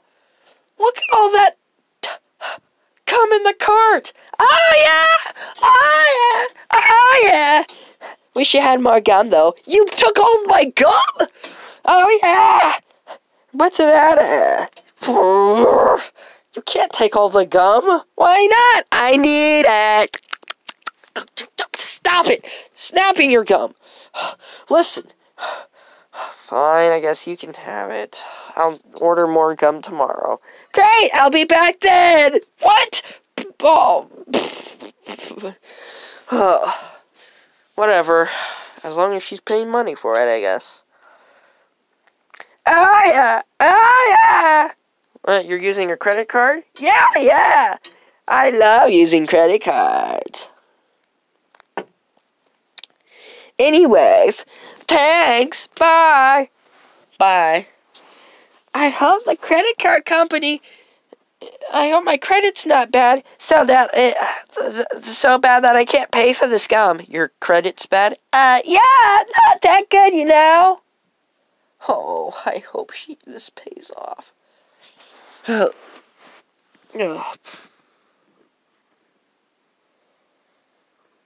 look 0.78 0.96
at 0.96 1.16
all 1.16 1.30
that 1.32 1.50
t- 2.00 2.10
gum 3.04 3.32
in 3.32 3.42
the 3.42 3.54
cart. 3.58 4.12
Oh 4.40 4.72
yeah. 4.84 5.32
Oh 5.62 6.04
yeah. 6.18 6.46
Oh 6.72 7.20
yeah. 7.24 7.64
Wish 8.34 8.54
you 8.54 8.60
had 8.60 8.80
more 8.80 9.00
gum 9.00 9.30
though. 9.30 9.54
You 9.66 9.86
took 9.90 10.18
all 10.18 10.44
my 10.46 10.72
gum. 10.74 11.28
Oh 11.84 12.18
yeah. 12.22 12.78
What's 13.52 13.76
the 13.76 13.84
matter? 13.84 14.68
You 16.54 16.62
can't 16.62 16.92
take 16.92 17.14
all 17.16 17.28
the 17.28 17.46
gum. 17.46 18.02
Why 18.14 18.46
not? 18.50 18.86
I 18.90 19.16
need 19.16 19.64
it. 19.68 20.20
Stop 21.78 22.26
it. 22.26 22.46
Snapping 22.74 23.30
your 23.30 23.44
gum. 23.44 23.74
Listen. 24.70 25.04
Fine, 26.10 26.92
I 26.92 27.00
guess 27.00 27.26
you 27.26 27.36
can 27.36 27.54
have 27.54 27.90
it. 27.90 28.22
I'll 28.56 28.80
order 29.00 29.26
more 29.26 29.54
gum 29.54 29.82
tomorrow. 29.82 30.40
Great, 30.72 31.10
I'll 31.14 31.30
be 31.30 31.44
back 31.44 31.80
then. 31.80 32.40
What? 32.60 33.20
Oh. 36.30 36.94
Whatever. 37.74 38.28
As 38.84 38.96
long 38.96 39.14
as 39.14 39.22
she's 39.22 39.40
paying 39.40 39.70
money 39.70 39.94
for 39.94 40.18
it, 40.18 40.28
I 40.28 40.40
guess. 40.40 40.82
Oh 42.66 43.02
yeah, 43.06 43.40
oh 43.60 44.16
yeah. 44.20 44.70
What, 45.22 45.46
you're 45.46 45.58
using 45.58 45.88
your 45.88 45.96
credit 45.96 46.28
card? 46.28 46.64
Yeah, 46.78 47.06
yeah. 47.16 47.76
I 48.26 48.50
love 48.50 48.90
using 48.90 49.26
credit 49.26 49.62
cards. 49.62 50.50
Anyways, 53.58 54.44
thanks. 54.86 55.66
Bye. 55.78 56.48
Bye. 57.18 57.66
I 58.74 58.90
hope 58.90 59.24
the 59.24 59.36
credit 59.36 59.78
card 59.78 60.04
company. 60.04 60.62
I 61.72 61.88
hope 61.90 62.04
my 62.04 62.16
credit's 62.16 62.66
not 62.66 62.90
bad, 62.90 63.24
so 63.38 63.64
that 63.64 63.90
it, 63.94 64.16
so 65.02 65.38
bad 65.38 65.62
that 65.64 65.76
I 65.76 65.84
can't 65.84 66.10
pay 66.10 66.32
for 66.32 66.48
the 66.48 66.58
scum. 66.58 67.00
Your 67.08 67.32
credit's 67.40 67.86
bad? 67.86 68.18
Uh, 68.32 68.60
yeah, 68.64 68.80
not 69.38 69.62
that 69.62 69.84
good, 69.88 70.14
you 70.14 70.24
know. 70.24 70.80
Oh, 71.88 72.40
I 72.44 72.58
hope 72.58 72.92
she 72.92 73.18
this 73.24 73.50
pays 73.50 73.92
off. 73.96 74.32
Oh. 75.46 75.70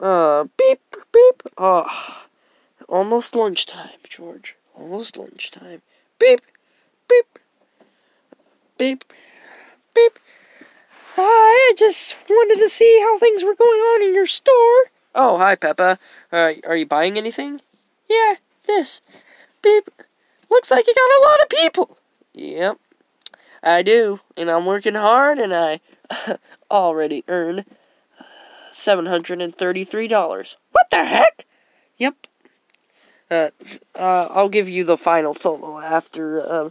Uh, 0.02 0.46
beep, 0.58 0.80
beep. 1.12 1.42
Oh, 1.56 1.86
almost 2.88 3.36
lunchtime, 3.36 4.00
George. 4.02 4.56
Almost 4.74 5.16
lunchtime. 5.16 5.80
Beep, 6.18 6.40
beep, 7.08 7.38
beep, 8.76 9.04
beep. 9.94 10.18
Hi, 11.14 11.22
I 11.22 11.74
just 11.78 12.16
wanted 12.28 12.60
to 12.60 12.68
see 12.68 12.98
how 13.00 13.16
things 13.16 13.44
were 13.44 13.54
going 13.54 13.78
on 13.78 14.02
in 14.02 14.12
your 14.12 14.26
store. 14.26 14.90
Oh, 15.14 15.38
hi, 15.38 15.54
Peppa. 15.54 16.00
Uh, 16.32 16.54
are 16.66 16.76
you 16.76 16.86
buying 16.86 17.16
anything? 17.16 17.60
Yeah, 18.10 18.34
this. 18.66 19.02
Beep. 19.62 19.88
Looks 20.50 20.72
like 20.72 20.88
you 20.88 20.94
got 20.94 21.00
a 21.00 21.28
lot 21.28 21.42
of 21.42 21.48
people. 21.48 21.98
Yep, 22.34 22.78
I 23.62 23.82
do, 23.82 24.18
and 24.36 24.50
I'm 24.50 24.66
working 24.66 24.96
hard, 24.96 25.38
and 25.38 25.54
I 25.54 25.78
already 26.72 27.22
earned 27.28 27.66
$733. 28.72 30.56
What 30.72 30.90
the 30.90 31.04
heck? 31.04 31.46
Yep. 31.98 32.26
Uh, 33.30 33.50
uh, 33.94 34.28
I'll 34.30 34.48
give 34.48 34.68
you 34.68 34.84
the 34.84 34.98
final 34.98 35.34
total 35.34 35.78
after 35.80 36.70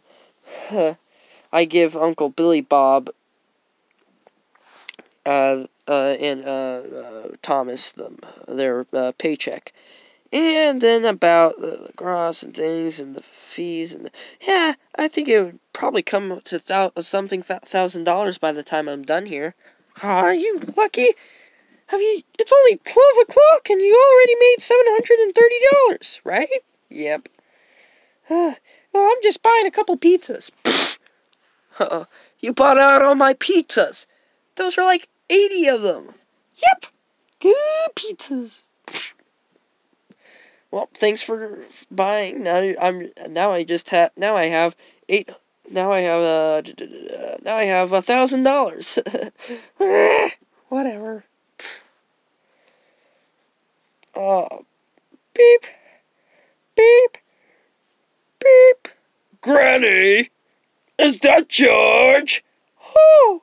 um, 0.72 0.98
I 1.53 1.65
give 1.65 1.98
Uncle 1.98 2.29
Billy 2.29 2.62
Bob 2.62 3.10
uh, 5.25 5.65
uh, 5.88 6.15
and 6.20 6.46
uh, 6.46 6.48
uh, 6.48 7.27
Thomas 7.41 7.91
them 7.91 8.20
their 8.48 8.86
uh, 8.93 9.12
paycheck. 9.17 9.74
And 10.34 10.79
then 10.79 11.03
about 11.03 11.60
the 11.60 11.89
grass 11.96 12.41
and 12.41 12.55
things 12.55 13.00
and 13.00 13.15
the 13.15 13.22
fees 13.22 13.93
and 13.93 14.05
the, 14.05 14.12
yeah, 14.48 14.75
I 14.96 15.10
think 15.10 15.27
it 15.27 15.43
would 15.43 15.60
probably 15.74 16.03
come 16.03 16.39
to 16.46 16.60
thou- 16.60 16.93
something 17.00 17.43
thousand 17.43 18.05
dollars 18.05 18.38
by 18.38 18.53
the 18.53 18.63
time 18.63 18.88
I'm 18.88 19.03
done 19.03 19.25
here. 19.25 19.55
Are 20.01 20.34
you 20.34 20.62
lucky? 20.77 21.10
Have 21.91 22.00
you? 22.00 22.21
It's 22.39 22.53
only 22.53 22.77
twelve 22.77 23.17
o'clock, 23.21 23.69
and 23.69 23.81
you 23.81 23.93
already 23.93 24.36
made 24.39 24.55
seven 24.60 24.86
hundred 24.88 25.19
and 25.19 25.36
thirty 25.36 25.55
dollars, 25.71 26.21
right? 26.24 26.63
Yep. 26.89 27.27
Uh, 28.29 28.53
well, 28.93 29.12
I'm 29.12 29.21
just 29.21 29.43
buying 29.43 29.67
a 29.67 29.71
couple 29.71 29.98
pizzas. 29.98 30.51
Uh, 31.79 32.03
you 32.39 32.53
bought 32.53 32.77
out 32.77 33.01
all 33.01 33.15
my 33.15 33.33
pizzas. 33.33 34.05
Those 34.55 34.77
are 34.77 34.83
like 34.83 35.07
eighty 35.29 35.67
of 35.67 35.81
them. 35.81 36.13
Yep. 36.55 36.91
Good 37.39 37.95
pizzas. 37.95 38.63
Well, 40.69 40.89
thanks 40.93 41.21
for 41.21 41.60
buying. 41.89 42.43
Now 42.43 42.74
I'm 42.81 43.10
now 43.29 43.51
I 43.51 43.63
just 43.65 43.89
have 43.89 44.12
now 44.15 44.38
I 44.38 44.45
have 44.45 44.75
eight. 45.10 45.29
Now 45.69 45.91
I 45.91 46.00
have 46.01 46.21
uh 46.21 47.38
now 47.43 47.57
I 47.57 47.65
have 47.65 47.91
a 47.91 48.01
thousand 48.01 48.43
dollars. 48.43 48.98
Whatever. 50.69 51.25
Oh, 54.15 54.65
beep, 55.34 55.65
beep, 56.75 57.18
beep. 58.39 58.88
Granny, 59.41 60.30
is 61.00 61.20
that 61.20 61.50
George? 61.50 62.44
Oh, 62.96 63.41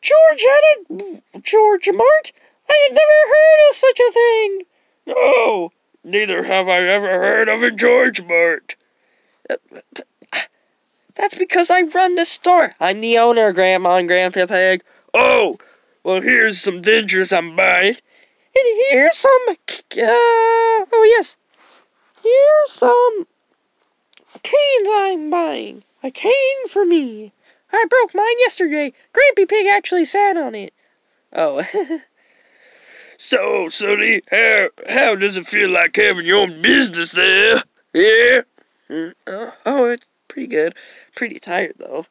George 0.00 0.42
had 0.42 1.20
a 1.34 1.40
George 1.40 1.88
Mart. 1.92 2.32
I 2.70 2.88
had 2.88 2.94
never 2.94 3.20
heard 3.28 3.68
of 3.68 3.74
such 3.74 4.00
a 4.00 4.12
thing. 4.12 4.62
No, 5.06 5.70
neither 6.04 6.44
have 6.44 6.68
I 6.68 6.78
ever 6.78 7.08
heard 7.08 7.48
of 7.48 7.62
a 7.62 7.70
George 7.70 8.22
Mart. 8.22 8.76
That's 11.16 11.34
because 11.34 11.70
I 11.70 11.82
run 11.82 12.14
the 12.14 12.24
store. 12.24 12.74
I'm 12.78 13.00
the 13.00 13.18
owner, 13.18 13.52
Grandma 13.52 13.96
and 13.96 14.08
Grandpa 14.08 14.46
Pig. 14.46 14.82
Oh, 15.14 15.58
well, 16.04 16.20
here's 16.20 16.60
some 16.60 16.82
dingers 16.82 17.36
I'm 17.36 17.56
buying. 17.56 17.96
And 18.56 18.80
here's 18.90 19.18
some. 19.18 19.46
Uh, 19.48 19.54
oh, 19.98 21.06
yes. 21.10 21.36
Here's 22.22 22.72
some 22.72 23.26
canes 24.42 24.88
I'm 24.90 25.28
buying. 25.28 25.82
A 26.02 26.10
cane 26.10 26.68
for 26.68 26.86
me. 26.86 27.32
I 27.72 27.84
broke 27.90 28.14
mine 28.14 28.38
yesterday. 28.38 28.92
Grampy 29.12 29.46
Pig 29.46 29.66
actually 29.66 30.06
sat 30.06 30.36
on 30.38 30.54
it. 30.54 30.72
Oh. 31.34 31.62
so, 33.18 33.68
Sonny, 33.68 34.22
how, 34.30 34.68
how 34.88 35.16
does 35.16 35.36
it 35.36 35.46
feel 35.46 35.68
like 35.68 35.96
having 35.96 36.24
your 36.24 36.38
own 36.42 36.62
business 36.62 37.10
there? 37.10 37.62
Yeah? 37.92 38.42
Mm, 38.88 39.14
uh, 39.26 39.50
oh, 39.66 39.86
it's 39.90 40.06
pretty 40.28 40.48
good. 40.48 40.74
Pretty 41.14 41.38
tired, 41.38 41.74
though. 41.76 42.06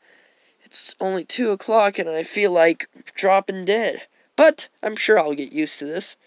It's 0.63 0.95
only 0.99 1.23
2 1.23 1.49
o'clock 1.51 1.97
and 1.97 2.09
I 2.09 2.21
feel 2.21 2.51
like 2.51 2.87
dropping 3.15 3.65
dead. 3.65 4.03
But 4.35 4.69
I'm 4.83 4.95
sure 4.95 5.19
I'll 5.19 5.33
get 5.33 5.51
used 5.51 5.79
to 5.79 5.85
this. 5.85 6.17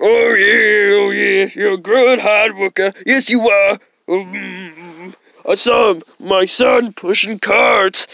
Oh 0.00 0.34
yeah, 0.34 0.94
oh 0.94 1.10
yeah, 1.10 1.48
you're 1.54 1.74
a 1.74 1.78
good 1.78 2.20
hard 2.20 2.56
worker. 2.56 2.92
Yes, 3.06 3.30
you 3.30 3.48
are. 3.48 3.78
Um, 4.08 5.14
I 5.48 5.54
saw 5.54 5.94
my 6.20 6.44
son 6.44 6.92
pushing 6.92 7.38
carts. 7.38 8.06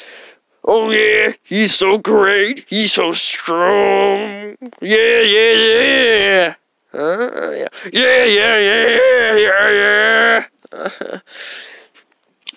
Oh 0.64 0.90
yeah, 0.90 1.32
he's 1.42 1.74
so 1.74 1.98
great. 1.98 2.64
He's 2.68 2.92
so 2.92 3.12
strong. 3.12 4.56
Yeah, 4.80 5.20
yeah, 5.20 5.52
yeah. 5.52 6.54
Uh, 6.94 7.50
yeah. 7.50 7.68
Yeah, 7.92 8.24
yeah, 8.24 8.58
yeah, 8.58 9.36
yeah, 9.36 9.70
yeah. 9.70 10.44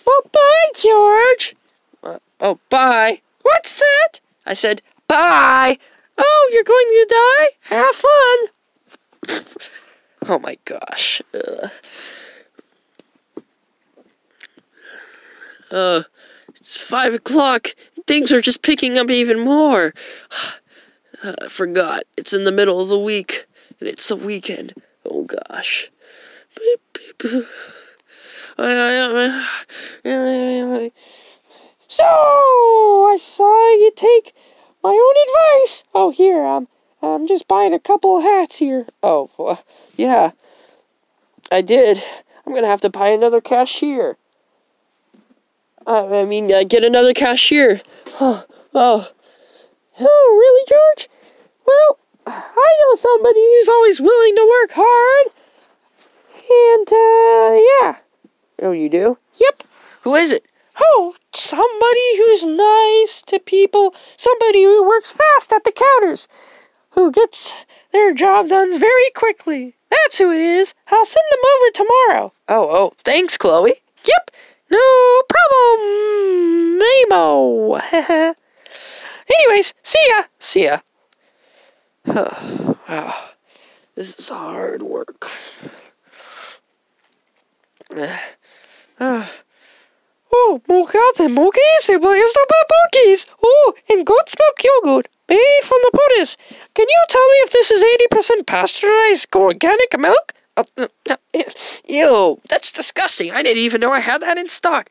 Well, 0.06 0.22
bye, 0.32 0.72
George. 0.76 1.56
Uh, 2.04 2.20
oh, 2.42 2.60
bye. 2.70 3.22
What's 3.42 3.80
that? 3.80 4.20
I 4.46 4.54
said 4.54 4.82
bye. 5.08 5.80
Oh, 6.18 6.50
you're 6.54 6.64
going 6.64 6.88
to 6.88 7.06
die? 7.10 7.48
Have 7.76 7.96
fun! 7.96 8.40
oh 10.28 10.40
my 10.40 10.58
gosh. 10.66 11.22
Ugh. 11.34 11.72
Uh, 15.72 16.04
it's 16.56 16.78
five 16.82 17.14
o'clock. 17.14 17.70
Things 18.08 18.32
are 18.32 18.42
just 18.42 18.62
picking 18.62 18.98
up 18.98 19.12
even 19.12 19.40
more. 19.40 19.94
Uh, 21.24 21.34
I 21.44 21.48
forgot. 21.48 22.04
It's 22.18 22.34
in 22.34 22.44
the 22.44 22.52
middle 22.52 22.82
of 22.82 22.90
the 22.90 23.00
week, 23.00 23.46
and 23.80 23.88
it's 23.88 24.10
the 24.10 24.18
weekend. 24.18 24.74
Oh 25.06 25.24
gosh. 25.24 25.90
Beep, 26.58 26.82
beep, 26.94 27.18
beep. 27.20 27.46
So 31.88 32.04
I 32.04 33.18
saw 33.18 33.70
you 33.72 33.92
take 33.96 34.36
my 34.86 34.92
own 34.92 35.62
advice. 35.62 35.84
Oh, 35.96 36.12
here 36.12 36.46
I'm. 36.46 36.68
I'm 37.02 37.28
just 37.28 37.48
buying 37.48 37.74
a 37.74 37.80
couple 37.80 38.22
hats 38.22 38.58
here. 38.58 38.86
Oh, 39.02 39.32
well, 39.38 39.64
yeah. 39.98 40.32
I 41.52 41.62
did. 41.62 42.02
I'm 42.46 42.54
gonna 42.54 42.68
have 42.68 42.82
to 42.82 42.90
buy 42.90 43.10
another 43.10 43.42
cashier. 43.42 44.18
Uh, 45.88 46.22
I 46.22 46.26
mean, 46.26 46.52
uh, 46.52 46.64
get 46.64 46.84
another 46.84 47.14
cashier. 47.14 47.82
Oh, 48.22 48.46
oh, 48.76 49.10
Oh, 50.00 50.38
really, 50.40 50.66
George? 50.68 51.10
Well, 51.66 52.00
I 52.28 52.74
know 52.82 52.96
somebody 52.96 53.40
who's 53.40 53.70
always 53.70 54.02
willing 54.02 54.36
to 54.36 54.60
work 54.62 54.72
hard. 54.74 55.32
And, 56.48 56.88
uh, 56.92 57.60
yeah. 57.72 58.68
oh, 58.68 58.72
you 58.72 58.90
do? 58.90 59.18
Yep. 59.38 59.64
Who 60.02 60.16
is 60.16 60.32
it? 60.32 60.46
Oh, 60.80 61.16
somebody 61.34 62.18
who's 62.18 62.46
nice 62.46 63.22
to 63.28 63.40
people. 63.40 63.96
Somebody 64.18 64.64
who 64.64 64.88
works 64.88 65.12
fast 65.12 65.54
at 65.54 65.64
the 65.64 65.72
counters. 65.72 66.28
Who 66.92 67.12
gets 67.12 67.52
their 67.92 68.14
job 68.14 68.50
done 68.50 68.78
very 68.80 69.10
quickly. 69.16 69.76
That's 69.90 70.18
who 70.18 70.32
it 70.32 70.42
is. 70.42 70.74
I'll 70.92 71.06
send 71.06 71.26
them 71.32 71.40
over 71.56 71.72
tomorrow. 71.72 72.34
Oh, 72.50 72.70
oh, 72.70 72.94
thanks, 73.04 73.38
Chloe. 73.38 73.74
Yep. 74.06 74.32
No 74.72 75.22
problem. 75.30 76.80
Nemo. 76.80 77.76
Anyways, 79.30 79.74
see 79.84 80.06
ya. 80.10 80.24
See 80.40 80.66
ya. 80.66 80.80
wow, 82.06 82.78
ah, 82.88 83.34
this 83.96 84.16
is 84.20 84.30
hard 84.30 84.82
work. 84.82 85.30
Ah, 88.98 89.30
Oh, 90.32 90.62
mokies, 90.68 91.90
it 91.90 92.02
was 92.02 92.34
the 92.34 92.64
bookies. 92.94 93.26
Oh, 93.44 93.74
and 93.90 94.06
goat's 94.06 94.36
milk 94.38 94.64
yogurt, 94.64 95.08
made 95.30 95.62
from 95.64 95.80
the 95.84 95.92
produce. 95.94 96.38
Can 96.74 96.86
you 96.90 97.04
tell 97.10 97.28
me 97.30 97.38
if 97.38 97.52
this 97.52 97.72
is 97.72 97.84
80% 98.12 98.46
pasteurized 98.46 99.28
organic 99.36 99.98
milk? 100.00 100.34
Oh, 100.58 100.66
no, 100.78 100.88
no, 101.10 101.18
ew, 101.88 102.42
that's 102.50 102.72
disgusting. 102.72 103.32
I 103.32 103.44
didn't 103.44 103.64
even 103.64 103.82
know 103.82 103.92
I 103.92 104.00
had 104.00 104.22
that 104.22 104.38
in 104.38 104.48
stock. 104.48 104.90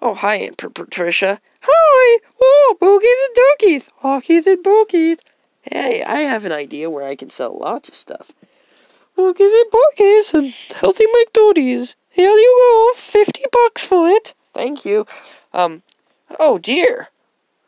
Oh, 0.00 0.14
hi, 0.14 0.50
Patricia. 0.56 1.40
Hi. 1.62 2.18
Oh, 2.40 2.76
bookies 2.78 3.10
and 3.26 3.36
dookies. 3.36 3.88
Hawkies 4.02 4.46
and 4.46 4.62
bookies. 4.62 5.18
Hey, 5.62 6.04
I 6.04 6.20
have 6.20 6.44
an 6.44 6.52
idea 6.52 6.88
where 6.88 7.04
I 7.04 7.16
can 7.16 7.30
sell 7.30 7.58
lots 7.58 7.88
of 7.88 7.94
stuff. 7.96 8.30
Bookies 9.16 9.50
and 9.50 9.70
bookies 9.72 10.34
and 10.34 10.54
healthy 10.76 11.04
McDoodies. 11.06 11.96
Here 12.10 12.30
you 12.30 12.92
go, 12.94 13.00
50 13.00 13.42
bucks 13.50 13.84
for 13.84 14.08
it. 14.08 14.34
Thank 14.58 14.84
you. 14.84 15.06
Um, 15.54 15.82
oh 16.40 16.58
dear. 16.58 17.10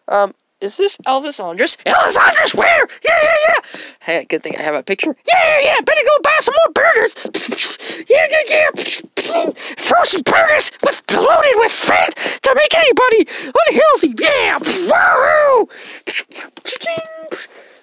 Um, 0.08 0.34
is 0.60 0.76
this 0.76 0.96
Elvis 1.06 1.38
Andres? 1.38 1.76
Elvis 1.86 2.18
Andres, 2.18 2.52
where? 2.52 2.88
Yeah, 3.04 3.16
yeah, 3.22 3.36
yeah. 3.48 3.80
Hey, 4.00 4.24
good 4.24 4.42
thing 4.42 4.56
I 4.58 4.62
have 4.62 4.74
a 4.74 4.82
picture. 4.82 5.14
Yeah, 5.24 5.60
yeah, 5.60 5.66
yeah. 5.66 5.80
Better 5.82 6.00
go 6.04 6.18
buy 6.24 6.36
some 6.40 6.54
more 6.58 6.72
burgers. 6.74 7.14
Yeah, 8.08 8.26
yeah, 8.28 8.70
yeah. 8.74 9.50
Frozen 9.78 10.22
burgers 10.22 10.72
with 10.82 11.02
loaded 11.12 11.54
with 11.56 11.70
fat 11.70 12.12
to 12.42 12.54
make 12.56 12.74
anybody 12.74 13.28
unhealthy. 13.68 14.14
Yeah. 14.18 14.58
Woo! 14.90 15.68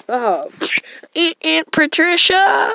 Oh, 0.10 0.52
Aunt, 1.16 1.38
Aunt 1.44 1.72
Patricia. 1.72 2.74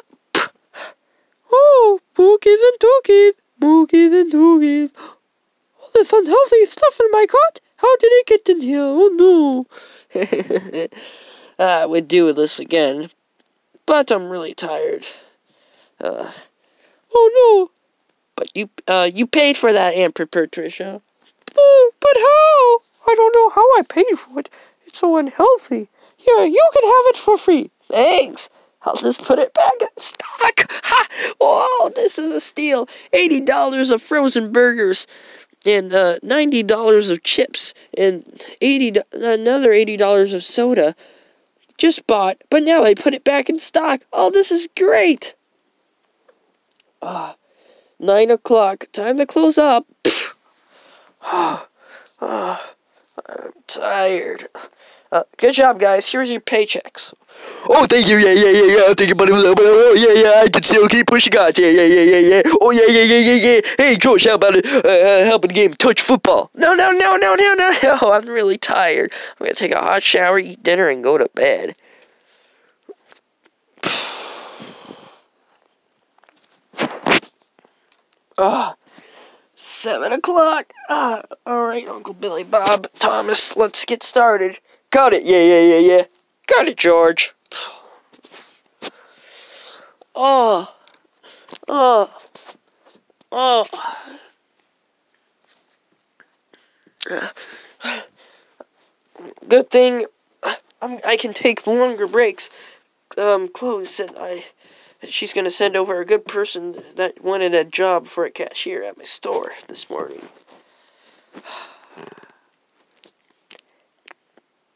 Oh, 1.53 2.01
bookies 2.15 2.61
and 2.61 2.79
dookies. 2.81 3.33
Bookies 3.59 4.12
and 4.12 4.33
dookies. 4.33 4.91
All 5.94 6.02
this 6.02 6.12
unhealthy 6.12 6.66
stuff 6.66 7.00
in 7.00 7.11
my 7.11 7.26
cart. 7.28 7.61
How 7.76 7.96
did 7.96 8.08
it 8.12 8.26
get 8.26 8.49
in 8.49 8.61
here? 8.61 8.80
Oh 8.82 9.66
no. 10.14 10.88
I 11.59 11.87
would 11.87 12.09
do 12.09 12.33
this 12.33 12.59
again, 12.59 13.11
but 13.87 14.11
I'm 14.11 14.28
really 14.31 14.55
tired. 14.55 15.07
Uh, 16.00 16.31
Oh 17.14 17.31
no! 17.35 17.70
but 18.37 18.48
you, 18.57 18.70
uh, 18.88 19.11
you 19.12 19.26
paid 19.26 19.57
for 19.59 19.70
that, 19.72 19.94
Aunt 19.94 20.14
Patricia. 20.14 21.02
no. 21.55 21.62
Uh, 21.62 21.90
but 22.00 22.16
how? 22.16 22.78
I 23.07 23.14
don't 23.14 23.35
know 23.35 23.50
how 23.50 23.66
I 23.78 23.83
paid 23.87 24.18
for 24.18 24.40
it. 24.40 24.48
It's 24.87 24.98
so 24.98 25.18
unhealthy. 25.18 25.88
Here, 26.16 26.44
you 26.44 26.70
can 26.72 26.83
have 26.85 27.14
it 27.14 27.16
for 27.16 27.37
free. 27.37 27.70
Thanks. 27.90 28.48
I'll 28.85 28.96
just 28.96 29.22
put 29.22 29.38
it 29.38 29.52
back 29.55 29.74
in 29.81 29.88
stock. 29.98 30.70
Ha! 30.85 31.07
Whoa, 31.40 31.90
this 31.90 32.18
is 32.18 32.33
a 32.33 32.40
steal. 32.40 32.88
Eighty 33.12 33.40
dollars 33.40 33.90
of 33.90 34.02
frozen 34.02 34.50
burgers, 34.52 35.07
and 35.64 35.92
uh, 35.92 36.16
ninety 36.22 36.62
dollars 36.62 37.11
of 37.11 37.22
chips, 37.22 37.75
and 37.96 38.44
eighty 38.61 38.94
another 39.12 39.72
eighty 39.72 39.96
dollars 39.96 40.33
of 40.33 40.44
soda. 40.44 40.94
Just 41.79 42.07
bought, 42.07 42.37
but 42.51 42.62
now 42.62 42.85
I 42.85 42.94
put 42.94 43.14
it 43.14 43.25
back 43.25 43.48
in 43.48 43.59
stock. 43.59 44.03
Oh, 44.12 44.31
this 44.31 44.53
is 44.53 44.68
great. 44.77 45.35
Ah, 47.01 47.37
nine 47.98 48.31
o'clock. 48.31 48.87
Time 48.92 49.16
to 49.18 49.27
close 49.27 49.59
up. 49.59 49.87
Ah, 51.25 51.68
ah, 52.20 52.75
I'm 53.29 53.53
tired. 53.68 54.48
Uh, 55.12 55.25
good 55.37 55.53
job, 55.53 55.79
guys. 55.79 56.11
Here's 56.11 56.31
your 56.31 56.40
paychecks. 56.40 57.12
Oh, 57.68 57.85
thank 57.85 58.09
you. 58.09 58.16
Yeah, 58.16 58.33
yeah, 58.33 58.48
yeah, 58.48 58.77
yeah. 58.77 58.85
I'll 58.88 58.94
take 58.94 59.09
your 59.09 59.16
money. 59.16 59.33
Oh, 59.35 59.94
yeah, 59.94 60.22
yeah. 60.22 60.40
I 60.40 60.48
can 60.48 60.62
still 60.62 60.88
keep 60.88 61.07
pushing 61.07 61.37
on. 61.37 61.53
Yeah, 61.55 61.68
yeah, 61.68 61.85
yeah, 61.85 62.03
yeah, 62.03 62.18
yeah. 62.18 62.42
Oh, 62.62 62.70
yeah, 62.70 62.87
yeah, 62.88 63.03
yeah, 63.03 63.18
yeah, 63.18 63.35
yeah. 63.35 63.61
Hey, 63.77 63.96
George, 63.96 64.25
how 64.25 64.37
about 64.37 64.55
uh, 64.57 64.79
uh, 64.88 65.25
helping 65.25 65.48
the 65.48 65.55
game 65.55 65.75
touch 65.75 66.01
football? 66.01 66.51
No, 66.55 66.72
no, 66.72 66.92
no, 66.92 67.16
no, 67.16 67.35
no, 67.35 67.55
no, 67.55 67.72
no. 67.83 68.12
I'm 68.12 68.25
really 68.25 68.57
tired. 68.57 69.12
I'm 69.38 69.44
gonna 69.44 69.55
take 69.55 69.72
a 69.72 69.81
hot 69.81 70.03
shower, 70.03 70.38
eat 70.38 70.62
dinner, 70.62 70.88
and 70.88 71.05
go 71.05 71.18
to 71.18 71.29
bed. 71.35 71.77
Ah, 78.38 78.77
seven 79.57 80.11
o'clock. 80.11 80.72
Ah, 80.88 81.22
all 81.44 81.66
right, 81.66 81.87
Uncle 81.87 82.14
Billy 82.14 82.44
Bob 82.44 82.88
Thomas. 82.94 83.55
Let's 83.55 83.85
get 83.85 84.03
started. 84.03 84.59
Got 84.92 85.14
it. 85.14 85.24
Yeah, 85.24 85.42
yeah, 85.42 85.61
yeah, 85.61 85.78
yeah. 85.78 86.05
Got 86.46 86.68
it, 86.68 86.76
George. 86.76 87.35
Oh, 90.14 90.72
oh, 91.66 92.11
oh. 93.33 93.64
Good 99.48 99.70
thing 99.70 100.05
I'm, 100.83 100.98
I 101.07 101.16
can 101.16 101.33
take 101.33 101.66
longer 101.66 102.07
breaks. 102.07 102.50
Um, 103.16 103.48
Chloe 103.48 103.87
said 103.87 104.11
I 104.18 104.44
she's 105.09 105.33
gonna 105.33 105.50
send 105.50 105.74
over 105.74 106.00
a 106.00 106.05
good 106.05 106.26
person 106.26 106.76
that 106.96 107.24
wanted 107.24 107.55
a 107.55 107.64
job 107.64 108.07
for 108.07 108.26
a 108.26 108.31
cashier 108.31 108.83
at 108.83 108.98
my 108.98 109.05
store 109.05 109.52
this 109.68 109.88
morning. 109.88 110.28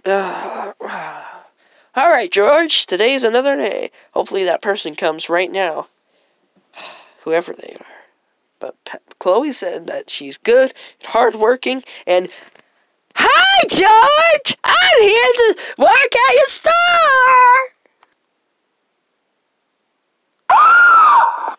Uh, 0.07 0.73
all 1.97 2.09
right, 2.11 2.31
George. 2.31 2.87
Today's 2.87 3.25
another 3.25 3.57
day. 3.57 3.91
Hopefully, 4.13 4.45
that 4.45 4.63
person 4.63 4.95
comes 4.95 5.29
right 5.29 5.51
now. 5.51 5.89
Whoever 7.25 7.53
they 7.53 7.77
are. 7.81 7.87
But 8.59 8.77
Chloe 9.19 9.53
said 9.53 9.87
that 9.89 10.09
she's 10.09 10.39
good, 10.39 10.73
hardworking, 11.05 11.83
and 12.07 12.29
Hi, 13.17 13.65
George! 13.69 14.57
I'm 14.65 15.03
here 15.03 15.33
to 15.35 15.57
work 15.79 15.91
at 15.91 16.35
your 16.35 16.47
store! 16.47 16.73
Ah! 20.49 21.57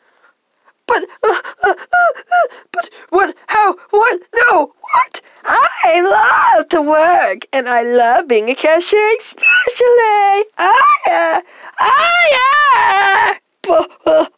but 0.87 1.03
uh, 1.03 1.41
uh, 1.63 1.67
uh, 1.67 1.73
uh, 1.73 2.47
but 2.71 2.89
what? 3.09 3.35
How? 3.47 3.75
What? 3.89 4.21
No! 4.35 4.73
What? 4.79 5.21
I 5.43 6.55
love 6.57 6.67
to 6.69 6.81
work, 7.27 7.45
and 7.53 7.67
I 7.67 7.83
love 7.83 8.27
being 8.27 8.49
a 8.49 8.55
cashier 8.55 9.09
especially. 9.17 10.43
Oh, 10.57 10.95
yeah. 11.07 11.41
Oh, 11.79 12.27
yeah. 12.31 13.37
Oh, 13.69 14.29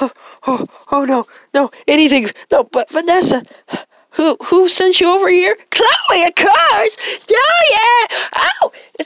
oh, 0.00 0.10
oh, 0.46 0.66
oh, 0.92 1.04
no, 1.04 1.26
no, 1.52 1.70
anything, 1.86 2.28
no, 2.50 2.64
but 2.64 2.90
Vanessa, 2.90 3.42
who 4.12 4.36
who 4.44 4.68
sent 4.68 5.00
you 5.00 5.10
over 5.10 5.28
here? 5.28 5.56
Chloe, 5.70 6.24
of 6.24 6.34
course. 6.34 6.96
Oh, 7.30 7.64
yeah. 7.70 8.16
Oh, 8.62 8.63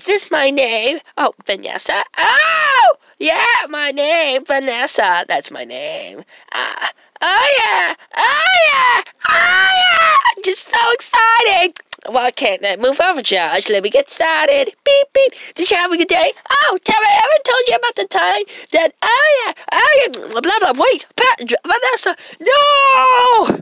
this 0.08 0.30
my 0.30 0.50
name? 0.50 0.98
Oh, 1.16 1.32
Vanessa. 1.46 2.02
Oh, 2.18 2.92
yeah, 3.18 3.44
my 3.68 3.90
name, 3.90 4.44
Vanessa. 4.44 5.24
That's 5.28 5.50
my 5.50 5.64
name. 5.64 6.24
Ah. 6.52 6.90
Oh 7.20 7.46
yeah! 7.58 7.94
Oh 8.16 8.54
yeah! 8.70 9.02
Oh 9.28 9.68
yeah! 9.82 10.16
Just 10.44 10.70
so 10.70 10.78
excited. 10.92 11.74
Well, 12.08 12.28
Okay, 12.28 12.58
now 12.62 12.76
move 12.76 13.00
over, 13.00 13.22
Josh. 13.22 13.68
Let 13.68 13.82
me 13.82 13.90
get 13.90 14.08
started. 14.08 14.72
Beep, 14.84 15.06
beep. 15.12 15.32
Did 15.56 15.68
you 15.68 15.76
have 15.76 15.90
a 15.90 15.96
good 15.96 16.06
day? 16.06 16.32
Oh, 16.48 16.78
Tara, 16.84 17.04
I 17.04 17.20
haven't 17.24 17.44
told 17.44 17.66
you 17.66 17.74
about 17.74 17.96
the 17.96 18.06
time 18.06 18.44
that 18.70 18.94
oh 19.02 19.46
yeah, 19.46 19.52
oh 19.72 20.06
yeah, 20.06 20.12
blah 20.30 20.40
blah. 20.40 20.58
blah. 20.60 20.72
Wait, 20.84 21.06
Pat, 21.16 21.40
Vanessa, 21.66 22.14
no! 22.40 23.58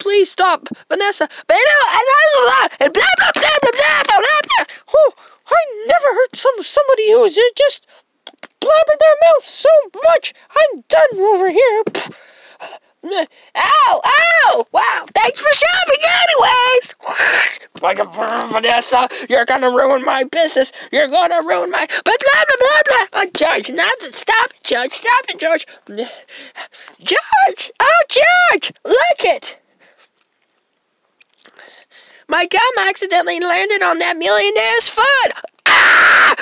Please 0.00 0.30
stop, 0.30 0.68
Vanessa. 0.88 1.28
And 1.48 2.92
blah 2.92 3.14
blah 3.18 3.32
blah 3.34 3.58
blah 3.62 3.70
blah 3.72 4.02
blah 4.06 4.40
blah. 4.42 4.64
Oh, 4.96 5.12
I 5.46 5.84
never 5.86 6.14
heard 6.14 6.34
some 6.34 6.62
somebody 6.62 7.12
who 7.12 7.20
was 7.20 7.38
just 7.56 7.86
blabbered 8.60 8.98
their 8.98 9.16
mouth 9.22 9.44
so 9.44 9.68
much. 10.06 10.32
I'm 10.50 10.84
done 10.88 11.20
over 11.20 11.50
here. 11.50 11.82
Ow! 13.02 14.00
Ow! 14.04 14.66
Wow! 14.72 15.06
Thanks 15.14 15.40
for 15.40 15.48
shopping, 15.52 16.02
anyways. 16.22 16.94
Like 17.82 17.98
Vanessa, 18.50 19.08
you're 19.28 19.44
gonna 19.46 19.70
ruin 19.70 20.04
my 20.04 20.24
business. 20.24 20.72
You're 20.92 21.08
gonna 21.08 21.40
ruin 21.42 21.70
my. 21.70 21.86
But 22.04 22.04
blah 22.04 22.44
blah 22.46 22.56
blah 22.58 22.82
blah. 22.88 23.06
Oh, 23.22 23.30
George, 23.34 23.70
not 23.72 23.98
to 24.00 24.12
stop 24.12 24.50
it, 24.50 24.62
George. 24.64 24.92
Stop 24.92 25.24
it, 25.28 25.38
George. 25.38 25.66
George! 27.02 27.70
Oh, 27.80 28.02
George! 28.08 28.72
Look 28.84 29.20
it! 29.20 29.58
My 32.30 32.46
gum 32.46 32.60
accidentally 32.78 33.40
landed 33.40 33.82
on 33.82 33.98
that 33.98 34.16
millionaire's 34.16 34.88
foot. 34.88 35.32
Ah! 35.66 36.36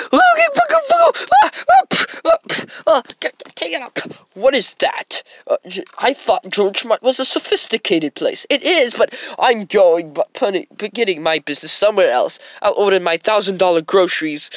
Take 3.55 3.73
it 3.73 3.81
up. 3.81 3.97
What 4.35 4.53
is 4.53 4.75
that? 4.75 5.23
Uh, 5.47 5.57
I 5.97 6.13
thought 6.13 6.47
George 6.47 6.85
Mart 6.85 7.01
was 7.01 7.19
a 7.19 7.25
sophisticated 7.25 8.13
place. 8.13 8.45
It 8.51 8.61
is, 8.61 8.93
but 8.93 9.15
I'm 9.39 9.65
going, 9.65 10.13
but 10.13 10.31
putting, 10.33 10.67
beginning 10.77 11.23
my 11.23 11.39
business 11.39 11.71
somewhere 11.71 12.11
else. 12.11 12.37
I'll 12.61 12.75
order 12.75 12.99
my 12.99 13.17
thousand 13.17 13.57
dollar 13.57 13.81
groceries 13.81 14.51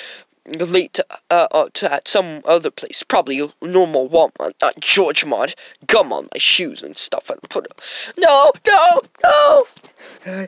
late 0.58 1.00
uh, 1.30 1.48
uh, 1.50 1.68
to 1.72 1.90
at 1.90 2.08
some 2.08 2.42
other 2.44 2.70
place, 2.70 3.02
probably 3.02 3.40
normal 3.62 4.10
Walmart, 4.10 4.52
not 4.60 4.78
George 4.80 5.24
Mart. 5.24 5.54
Gum 5.86 6.12
on 6.12 6.28
my 6.32 6.38
shoes 6.38 6.82
and 6.82 6.94
stuff. 6.94 7.30
And 7.30 7.40
put 7.48 7.66
no, 8.18 8.52
no, 8.66 9.00
no. 9.24 10.46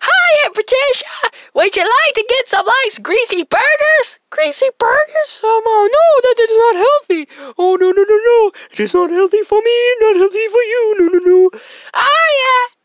Hi, 0.00 0.46
Aunt 0.46 0.54
Patricia. 0.54 1.06
Ah, 1.24 1.30
would 1.54 1.74
you 1.76 1.82
like 1.82 2.14
to 2.14 2.24
get 2.28 2.48
some 2.48 2.66
nice 2.66 2.98
greasy 2.98 3.42
burgers? 3.44 4.18
Greasy 4.30 4.68
burgers? 4.78 5.40
Um, 5.42 5.62
oh, 5.66 5.88
no, 5.88 6.06
that 6.24 6.38
is 6.44 6.56
not 6.58 6.74
healthy. 6.76 7.54
Oh, 7.58 7.76
no, 7.80 7.90
no, 7.92 8.02
no, 8.02 8.18
no. 8.30 8.52
It 8.72 8.80
is 8.80 8.94
not 8.94 9.10
healthy 9.10 9.42
for 9.42 9.60
me, 9.62 9.76
not 10.00 10.16
healthy 10.16 10.46
for 10.48 10.62
you. 10.62 10.82
No, 10.98 11.06
no, 11.08 11.18
no. 11.24 11.50
Oh 11.94 12.28
yeah, 12.42 12.75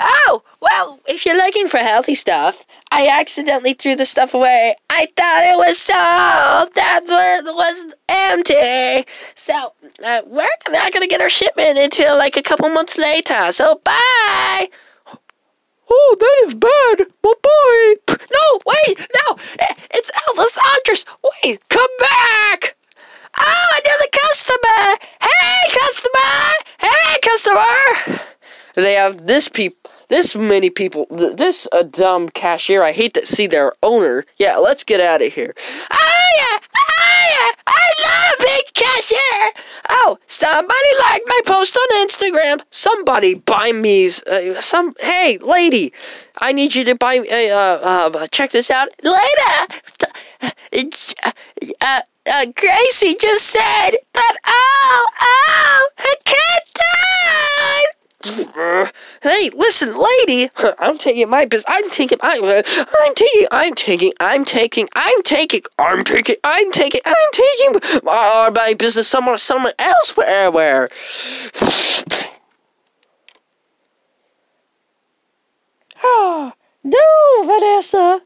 oh 0.00 0.42
well, 0.60 1.00
if 1.06 1.24
you're 1.26 1.36
looking 1.36 1.68
for 1.68 1.78
healthy 1.78 2.14
stuff, 2.14 2.66
I 2.90 3.08
accidentally 3.08 3.74
threw 3.74 3.96
the 3.96 4.04
stuff 4.04 4.34
away. 4.34 4.74
I 4.90 5.06
thought 5.16 5.42
it 5.44 5.56
was 5.56 5.78
sold. 5.78 6.74
That 6.74 7.02
was 7.06 7.94
empty. 8.08 9.06
So 9.34 9.72
uh, 10.04 10.22
we're 10.26 10.48
not 10.70 10.92
gonna 10.92 11.06
get 11.06 11.20
our 11.20 11.30
shipment 11.30 11.78
until 11.78 12.16
like 12.16 12.36
a 12.36 12.42
couple 12.42 12.68
months 12.68 12.96
later. 12.98 13.52
So 13.52 13.80
bye. 13.84 14.68
Oh, 15.90 16.16
that 16.20 16.46
is 16.46 16.54
bad. 16.54 17.06
Bye-bye. 17.22 17.94
No, 18.30 18.58
wait, 18.66 18.98
no, 18.98 19.36
it's 19.90 20.10
Elvis 20.10 20.58
Andres. 20.76 21.06
Wait, 21.42 21.66
come 21.70 21.88
back. 21.98 22.76
Oh, 23.40 23.80
another 23.84 24.10
customer. 24.12 24.98
Hey, 25.20 25.78
customer. 25.78 26.52
Hey, 26.80 27.18
customer. 27.22 28.20
They 28.74 28.94
have 28.94 29.26
this 29.26 29.48
peop, 29.48 29.88
this 30.08 30.36
many 30.36 30.70
people, 30.70 31.06
th- 31.06 31.36
this 31.36 31.66
a 31.72 31.82
dumb 31.82 32.28
cashier. 32.28 32.82
I 32.82 32.92
hate 32.92 33.14
to 33.14 33.26
see 33.26 33.48
their 33.48 33.72
owner. 33.82 34.24
Yeah, 34.36 34.56
let's 34.58 34.84
get 34.84 35.00
out 35.00 35.20
of 35.20 35.32
here. 35.32 35.52
Oh 35.90 36.28
yeah, 36.36 36.58
oh 36.76 37.26
yeah, 37.40 37.62
I 37.66 37.90
love 38.06 38.38
big 38.38 38.74
cashier. 38.74 39.64
Oh, 39.90 40.18
somebody 40.26 40.90
liked 41.00 41.26
my 41.26 41.40
post 41.44 41.76
on 41.76 42.06
Instagram. 42.06 42.60
Somebody 42.70 43.34
buy 43.34 43.72
me 43.72 44.06
uh, 44.06 44.60
some. 44.60 44.94
Hey, 45.00 45.38
lady, 45.38 45.92
I 46.40 46.52
need 46.52 46.76
you 46.76 46.84
to 46.84 46.94
buy. 46.94 47.18
Uh, 47.18 47.24
uh, 47.24 48.10
uh, 48.14 48.26
check 48.28 48.52
this 48.52 48.70
out. 48.70 48.90
Later, 49.02 49.74
t- 49.98 50.06
uh, 50.42 52.00
uh, 52.26 52.46
Gracie 52.54 53.16
just 53.20 53.46
said 53.46 53.90
that. 54.14 54.36
Oh, 54.46 55.06
oh, 55.20 55.90
cat 56.24 56.62
died. 56.74 57.86
Hey, 59.22 59.50
listen, 59.54 59.94
lady. 59.96 60.50
I'm 60.78 60.98
taking 60.98 61.30
my 61.30 61.44
business. 61.44 61.64
I'm 61.68 61.88
taking. 61.90 62.18
I'm. 62.22 62.42
Uh, 62.44 62.62
I'm 62.92 63.14
taking. 63.14 63.46
I'm 63.50 63.74
taking. 63.74 64.12
I'm 64.20 64.44
taking. 64.44 64.88
I'm 64.96 65.22
taking. 65.22 65.62
I'm 65.78 66.04
taking. 66.04 66.36
I'm 66.44 66.70
taking. 66.72 67.00
I'm 67.04 67.32
taking 67.32 67.80
my, 68.02 68.50
my 68.54 68.74
business 68.74 69.08
somewhere, 69.08 69.38
somewhere 69.38 69.74
elsewhere. 69.78 70.50
Where? 70.50 70.88
Ah, 76.00 76.52
no, 76.84 77.42
Vanessa. 77.44 78.20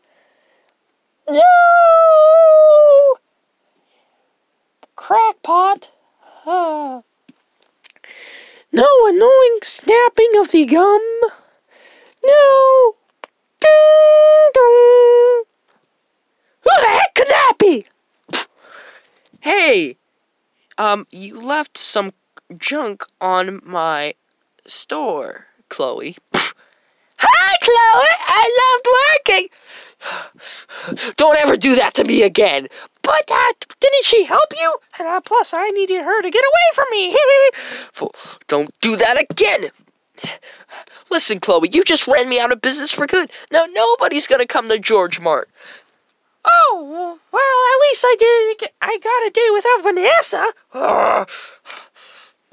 No. 1.32 3.14
Crackpot. 4.96 5.90
Ah. 6.46 7.02
No 8.74 8.88
annoying 9.06 9.58
snapping 9.62 10.30
of 10.38 10.50
the 10.50 10.64
gum. 10.64 11.02
No. 12.24 12.94
Ding 13.60 14.50
dong. 14.54 15.44
Who 16.62 16.70
the 16.80 16.86
heck 16.88 17.14
could 17.14 17.26
that 17.26 17.52
be? 17.58 17.84
Hey, 19.40 19.98
um, 20.78 21.06
you 21.10 21.38
left 21.38 21.76
some 21.76 22.14
junk 22.56 23.04
on 23.20 23.60
my 23.62 24.14
store, 24.66 25.48
Chloe. 25.68 26.16
Hi, 27.22 27.56
Chloe. 27.62 28.14
I 28.28 28.44
loved 28.62 28.86
working. 29.28 29.48
Don't 31.16 31.36
ever 31.36 31.56
do 31.56 31.74
that 31.76 31.94
to 31.94 32.04
me 32.04 32.22
again. 32.22 32.66
But 33.02 33.30
uh, 33.30 33.52
didn't 33.80 34.04
she 34.04 34.24
help 34.24 34.52
you? 34.58 34.78
And 34.98 35.08
uh, 35.08 35.20
plus, 35.20 35.54
I 35.54 35.68
needed 35.68 36.02
her 36.02 36.22
to 36.22 36.30
get 36.30 36.42
away 36.44 36.68
from 36.74 36.86
me. 36.90 37.16
Don't 38.48 38.74
do 38.80 38.96
that 38.96 39.20
again. 39.20 39.70
Listen, 41.10 41.40
Chloe, 41.40 41.68
you 41.72 41.84
just 41.84 42.06
ran 42.06 42.28
me 42.28 42.38
out 42.40 42.52
of 42.52 42.60
business 42.60 42.92
for 42.92 43.06
good. 43.06 43.30
Now 43.52 43.66
nobody's 43.70 44.26
gonna 44.26 44.46
come 44.46 44.68
to 44.68 44.78
George 44.78 45.20
Mart. 45.20 45.48
oh, 46.44 47.18
well, 47.30 47.42
at 47.42 47.80
least 47.88 48.04
I 48.06 48.56
get. 48.58 48.72
I 48.80 48.98
got 48.98 49.26
a 49.26 49.30
day 49.30 49.48
without 49.52 49.82
Vanessa. 49.82 50.46
Ugh. 50.74 51.30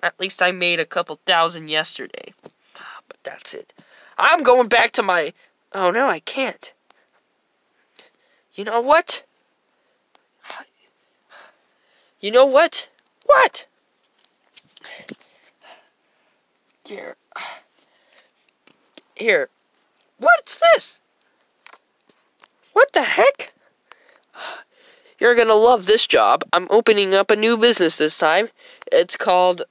At 0.01 0.17
least 0.17 0.41
I 0.41 0.53
made 0.53 0.79
a 0.79 0.85
couple 0.85 1.19
thousand 1.25 1.67
yesterday. 1.67 2.33
But 2.43 3.17
that's 3.23 3.53
it. 3.53 3.73
I'm 4.19 4.43
going 4.43 4.67
back 4.67 4.91
to 4.93 5.03
my. 5.03 5.33
Oh 5.73 5.89
no, 5.89 6.07
I 6.07 6.19
can't. 6.19 6.73
You 8.53 8.65
know 8.65 8.81
what? 8.81 9.23
You 12.19 12.31
know 12.31 12.45
what? 12.45 12.89
What? 13.25 13.65
Here. 16.83 17.15
Here. 19.15 19.49
What's 20.17 20.57
this? 20.57 20.99
What 22.73 22.91
the 22.91 23.03
heck? 23.03 23.53
You're 25.19 25.35
gonna 25.35 25.53
love 25.53 25.85
this 25.85 26.05
job. 26.07 26.43
I'm 26.51 26.67
opening 26.69 27.13
up 27.13 27.31
a 27.31 27.35
new 27.35 27.57
business 27.57 27.97
this 27.97 28.17
time. 28.17 28.49
It's 28.91 29.15
called 29.15 29.63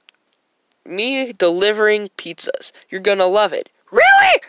Me 0.85 1.33
Delivering 1.33 2.09
Pizzas. 2.17 2.71
You're 2.89 3.01
gonna 3.01 3.27
love 3.27 3.53
it. 3.53 3.69
Really? 3.91 4.41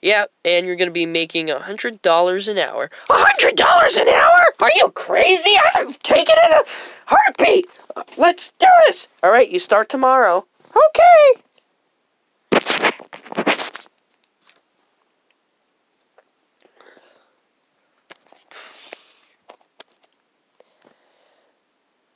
Yeah, 0.00 0.24
and 0.44 0.66
you're 0.66 0.76
gonna 0.76 0.90
be 0.90 1.06
making 1.06 1.50
a 1.50 1.58
hundred 1.60 2.02
dollars 2.02 2.48
an 2.48 2.58
hour. 2.58 2.90
A 3.08 3.14
hundred 3.14 3.56
dollars 3.56 3.96
an 3.96 4.08
hour? 4.08 4.52
Are 4.60 4.70
you 4.74 4.90
crazy? 4.90 5.56
I've 5.74 5.98
taken 6.00 6.34
it 6.38 6.50
a 6.50 6.64
heartbeat. 7.06 7.68
Let's 8.16 8.50
do 8.58 8.66
this. 8.86 9.08
All 9.22 9.30
right, 9.30 9.48
you 9.48 9.58
start 9.58 9.88
tomorrow. 9.88 10.44
Okay. 10.70 11.42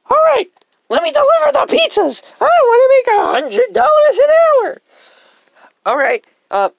All 0.09 0.17
right, 0.17 0.49
let 0.89 1.03
me 1.03 1.13
deliver 1.13 1.53
the 1.53 1.67
pizzas. 1.67 2.23
I 2.41 2.45
want 2.45 3.07
to 3.07 3.13
make 3.13 3.19
a 3.19 3.27
hundred 3.33 3.73
dollars 3.73 4.19
an 4.19 4.29
hour. 4.31 4.79
All 5.85 5.97
right. 5.97 6.25
Uh, 6.51 6.71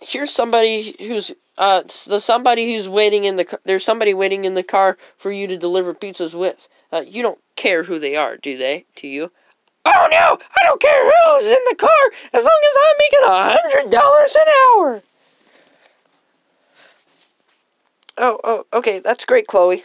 here's 0.00 0.30
somebody 0.30 0.96
who's 0.98 1.32
uh 1.58 1.82
the 2.06 2.18
somebody 2.18 2.74
who's 2.74 2.88
waiting 2.88 3.24
in 3.24 3.36
the. 3.36 3.58
There's 3.64 3.84
somebody 3.84 4.14
waiting 4.14 4.44
in 4.44 4.54
the 4.54 4.62
car 4.62 4.96
for 5.16 5.30
you 5.30 5.46
to 5.46 5.56
deliver 5.56 5.94
pizzas 5.94 6.34
with. 6.38 6.68
Uh, 6.92 7.04
you 7.06 7.22
don't 7.22 7.38
care 7.56 7.84
who 7.84 7.98
they 7.98 8.16
are, 8.16 8.36
do 8.36 8.56
they? 8.56 8.84
To 8.96 9.08
you? 9.08 9.30
Oh 9.84 10.08
no, 10.10 10.38
I 10.40 10.64
don't 10.64 10.80
care 10.80 11.04
who's 11.04 11.48
in 11.48 11.58
the 11.68 11.76
car 11.76 11.90
as 12.32 12.44
long 12.44 12.60
as 12.68 12.76
I'm 12.80 12.96
making 12.98 13.18
a 13.24 13.58
hundred 13.58 13.90
dollars 13.90 14.36
an 14.36 14.52
hour. 14.64 15.02
Oh, 18.18 18.38
oh, 18.44 18.66
okay, 18.74 18.98
that's 19.00 19.24
great, 19.24 19.46
Chloe. 19.46 19.84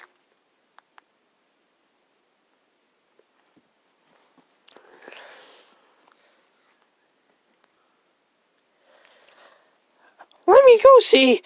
Let 10.48 10.66
me 10.66 10.80
go 10.82 11.00
see 11.00 11.42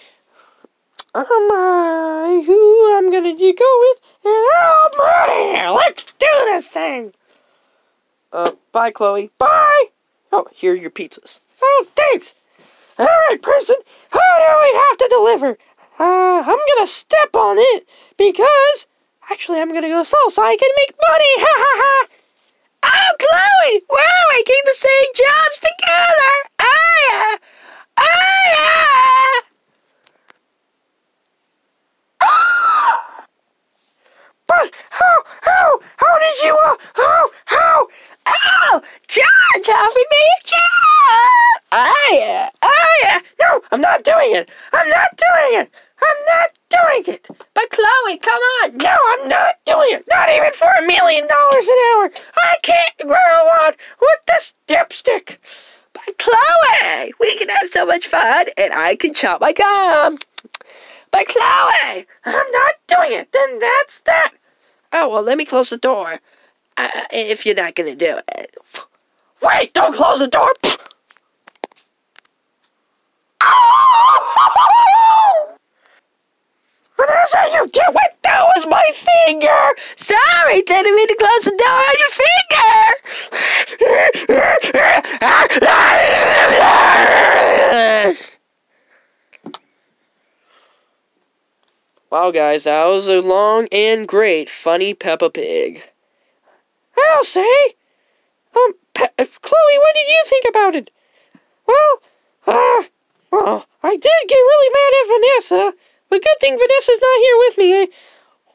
um, 1.13 1.25
uh, 1.25 2.41
who 2.43 2.97
I'm 2.97 3.11
gonna 3.11 3.33
go 3.35 3.79
with, 3.79 4.01
and 4.23 4.47
I'm 4.55 5.65
out. 5.67 5.75
Let's 5.75 6.05
do 6.05 6.27
this 6.45 6.69
thing. 6.69 7.13
Uh, 8.31 8.51
bye, 8.71 8.91
Chloe. 8.91 9.29
Bye. 9.37 9.85
Oh, 10.31 10.47
here 10.53 10.73
are 10.73 10.75
your 10.75 10.91
pizzas. 10.91 11.41
Oh, 11.61 11.85
thanks. 11.95 12.33
All 12.97 13.05
right, 13.05 13.41
person. 13.41 13.75
Who 14.11 14.19
do 14.19 14.59
we 14.61 14.79
have 14.87 14.97
to 14.97 15.07
deliver? 15.09 15.57
Uh, 15.99 16.41
I'm 16.45 16.59
gonna 16.75 16.87
step 16.87 17.35
on 17.35 17.57
it 17.59 17.89
because 18.17 18.87
actually 19.29 19.59
I'm 19.59 19.69
gonna 19.69 19.89
go 19.89 20.03
slow 20.03 20.29
so 20.29 20.43
I 20.43 20.55
can 20.55 20.69
make 20.77 20.95
money. 21.09 21.25
Ha 21.37 21.53
ha 21.57 21.73
ha. 21.83 22.07
Oh, 22.83 23.15
Chloe, 23.19 23.81
we're 23.89 24.37
making 24.37 24.61
the 24.65 24.73
same 24.73 25.13
jobs 25.13 25.59
together. 25.59 26.33
Oh, 26.59 26.95
yeah. 27.09 27.35
Oh, 27.99 28.43
yeah. 28.47 29.41
But 34.47 34.71
how 34.89 35.23
how 35.41 35.79
how 35.97 36.19
did 36.19 36.43
you 36.43 36.57
uh 36.65 36.75
how 36.95 37.29
how 37.45 37.87
Oh, 38.27 38.81
George 39.07 39.69
offered 39.69 40.09
me 40.11 40.23
a 40.39 40.47
job. 40.47 41.61
Oh, 41.73 42.09
yeah. 42.13 42.49
Oh, 42.61 42.99
yeah. 43.03 43.19
no 43.39 43.61
I'm 43.71 43.81
not 43.81 44.03
doing 44.03 44.35
it. 44.35 44.49
I'm 44.73 44.89
not 44.89 45.09
doing 45.17 45.61
it. 45.61 45.71
I'm 46.01 46.25
not 46.27 46.49
doing 46.69 47.15
it. 47.15 47.27
But, 47.53 47.69
Chloe, 47.69 48.17
come 48.17 48.41
on. 48.63 48.77
No, 48.77 48.97
I'm 49.09 49.27
not 49.27 49.55
doing 49.65 49.89
it. 49.91 50.05
Not 50.09 50.29
even 50.29 50.51
for 50.53 50.67
a 50.67 50.85
million 50.85 51.27
dollars 51.27 51.67
an 51.67 51.77
hour. 51.95 52.11
I 52.37 52.55
can't 52.63 52.97
grow 52.99 53.39
on 53.63 53.73
with 54.01 54.19
this 54.27 54.55
dipstick. 54.67 55.37
But, 55.93 56.17
Chloe, 56.17 57.13
we 57.19 57.37
can 57.37 57.49
fun, 58.21 58.45
and 58.57 58.73
I 58.73 58.95
can 58.95 59.13
chop 59.13 59.41
my 59.41 59.53
gum. 59.53 60.17
But, 61.12 61.27
Chloe, 61.27 62.05
I'm 62.25 62.51
not 62.51 62.75
doing 62.88 63.13
it. 63.13 63.31
Then 63.31 63.60
that's 63.60 63.99
that. 64.01 64.31
oh, 64.93 65.10
well, 65.10 65.23
let 65.23 65.38
me 65.38 65.45
close 65.45 65.69
the 65.69 65.77
door. 65.77 66.19
Uh, 66.77 66.89
if 67.12 67.45
you're 67.45 67.55
not 67.55 67.75
going 67.75 67.89
to 67.89 67.95
do 67.97 68.19
it. 68.36 68.55
Wait, 69.41 69.73
don't 69.73 69.93
close 69.95 70.19
the 70.19 70.27
door. 70.27 70.53
Vanessa, 76.95 77.39
you 77.53 77.67
do 77.67 77.81
it. 77.81 78.17
That 78.23 78.43
was 78.55 78.67
my 78.67 78.84
finger. 78.93 79.47
Sorry, 79.95 80.62
didn't 80.62 80.95
mean 80.95 81.07
to 81.07 81.15
close 81.15 81.43
the 81.45 81.55
door 81.57 81.67
on 81.67 81.95
your 81.99 82.10
finger. 82.21 82.31
Wow, 92.12 92.32
guys, 92.32 92.65
that 92.65 92.88
was 92.88 93.08
a 93.08 93.21
long 93.21 93.69
and 93.71 94.06
great 94.06 94.50
funny 94.50 94.93
Peppa 94.93 95.30
Pig. 95.30 95.88
I'll 96.97 97.24
say. 97.24 97.74
Um, 98.54 98.74
Pe- 98.93 99.06
uh, 99.17 99.26
Chloe, 99.41 99.78
what 99.78 99.95
did 99.95 100.08
you 100.10 100.24
think 100.26 100.45
about 100.50 100.76
it? 100.76 100.91
Well, 101.65 102.02
uh, 102.47 102.84
well, 103.32 103.65
I 103.82 103.91
did 103.95 104.28
get 104.28 104.36
really 104.36 104.74
mad 104.74 104.93
at 105.00 105.08
Vanessa, 105.08 105.74
but 106.10 106.21
good 106.21 106.39
thing 106.41 106.58
Vanessa's 106.58 107.00
not 107.02 107.21
here 107.21 107.38
with 107.38 107.58
me, 107.58 107.74
eh? 107.84 107.86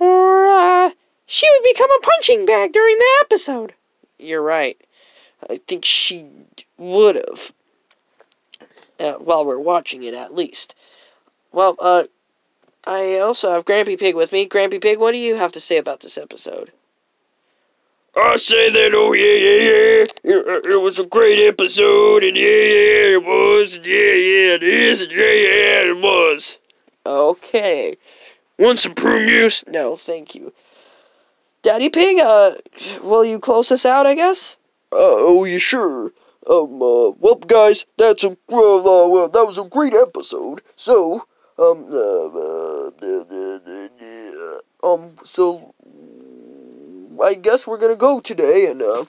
or 0.00 0.46
uh, 0.48 0.90
she 1.24 1.48
would 1.50 1.64
become 1.64 1.90
a 1.90 2.00
punching 2.02 2.44
bag 2.44 2.74
during 2.74 2.98
the 2.98 3.18
episode. 3.22 3.72
You're 4.18 4.42
right. 4.42 4.78
I 5.48 5.60
think 5.66 5.86
she 5.86 6.26
would 6.76 7.16
have. 7.16 7.52
Uh, 9.00 9.12
while 9.12 9.46
we're 9.46 9.58
watching 9.58 10.02
it, 10.02 10.12
at 10.14 10.34
least. 10.34 10.74
Well, 11.52 11.76
uh, 11.80 12.04
I 12.86 13.18
also 13.18 13.50
have 13.52 13.64
Grampy 13.64 13.98
Pig 13.98 14.14
with 14.14 14.32
me. 14.32 14.48
Grampy 14.48 14.80
Pig, 14.80 14.98
what 14.98 15.12
do 15.12 15.18
you 15.18 15.36
have 15.36 15.52
to 15.52 15.60
say 15.60 15.76
about 15.76 16.00
this 16.00 16.16
episode? 16.16 16.72
I 18.16 18.36
say 18.36 18.70
that, 18.70 18.94
oh 18.94 19.12
yeah, 19.12 19.24
yeah, 19.24 19.60
yeah. 19.60 20.04
It, 20.38 20.66
it 20.66 20.80
was 20.80 20.98
a 20.98 21.04
great 21.04 21.38
episode, 21.46 22.24
and 22.24 22.36
yeah, 22.36 22.44
yeah, 22.44 23.16
it 23.16 23.24
was. 23.24 23.76
and 23.76 23.84
Yeah, 23.84 23.92
yeah, 23.92 24.54
it 24.54 24.62
is. 24.62 25.02
and 25.02 25.12
Yeah, 25.12 25.18
yeah, 25.18 25.90
it 25.90 25.96
was. 26.00 26.58
Okay. 27.04 27.96
Want 28.58 28.78
some 28.78 28.94
prune 28.94 29.28
juice? 29.28 29.64
No, 29.66 29.96
thank 29.96 30.34
you. 30.34 30.52
Daddy 31.62 31.90
Pig, 31.90 32.18
uh, 32.20 32.52
will 33.02 33.24
you 33.24 33.38
close 33.38 33.70
us 33.70 33.84
out, 33.84 34.06
I 34.06 34.14
guess? 34.14 34.56
Uh, 34.92 34.96
oh, 34.98 35.44
yeah, 35.44 35.58
sure. 35.58 36.12
Um, 36.48 36.80
uh, 36.80 37.10
well, 37.18 37.34
guys, 37.46 37.84
that's 37.98 38.24
a 38.24 38.36
well, 38.48 38.78
uh, 38.78 39.08
well, 39.08 39.28
that 39.28 39.44
was 39.44 39.58
a 39.58 39.64
great 39.64 39.92
episode. 39.94 40.62
So, 40.76 41.26
um, 41.58 41.86
uh, 41.90 42.26
uh, 42.28 42.90
uh, 44.82 44.92
um, 44.92 45.16
so 45.24 45.74
I 47.22 47.34
guess 47.34 47.66
we're 47.66 47.78
gonna 47.78 47.96
go 47.96 48.20
today, 48.20 48.66
and 48.70 48.82
uh, 48.82 49.04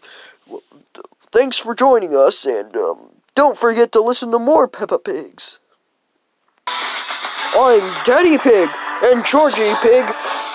thanks 1.32 1.58
for 1.58 1.76
joining 1.76 2.16
us, 2.16 2.46
and 2.46 2.76
um, 2.76 3.10
don't 3.36 3.58
forget 3.58 3.92
to 3.94 4.02
listen 4.02 4.32
to 4.32 4.40
more 4.40 4.68
Peppa 4.68 4.98
Pigs. 4.98 5.60
I'm 6.68 7.82
Daddy 8.06 8.38
Pig, 8.38 8.70
and 9.04 9.26
Georgie 9.26 9.74
Pig 9.82 10.06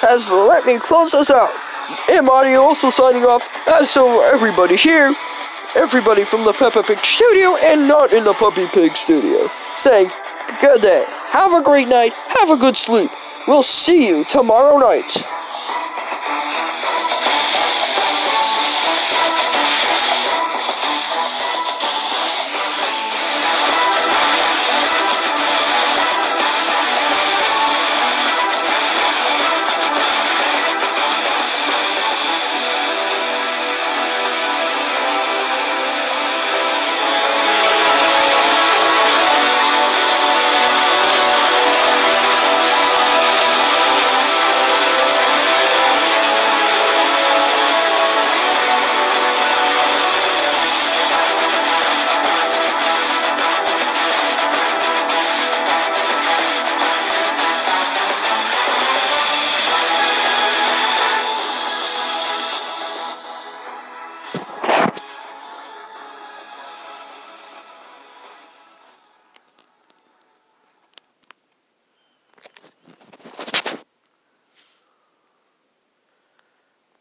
has 0.01 0.31
let 0.31 0.65
me 0.67 0.79
close 0.79 1.15
us 1.15 1.31
out. 1.31 1.51
And 2.11 2.27
Marty 2.27 2.55
also 2.55 2.91
signing 2.91 3.25
off, 3.25 3.69
as 3.69 3.91
so 3.91 4.23
everybody 4.33 4.77
here, 4.77 5.15
everybody 5.77 6.25
from 6.25 6.45
the 6.45 6.53
Peppa 6.53 6.83
Pig 6.83 6.99
studio 6.99 7.57
and 7.57 7.89
not 7.89 8.13
in 8.13 8.25
the 8.25 8.33
Puppy 8.33 8.67
Pig 8.73 8.97
studio, 8.97 9.47
saying 9.77 10.09
good 10.61 10.83
day, 10.83 11.05
have 11.33 11.53
a 11.53 11.63
great 11.63 11.89
night, 11.89 12.13
have 12.39 12.51
a 12.51 12.57
good 12.57 12.77
sleep. 12.77 13.11
We'll 13.49 13.63
see 13.63 14.07
you 14.09 14.25
tomorrow 14.25 14.79
night. 14.79 15.11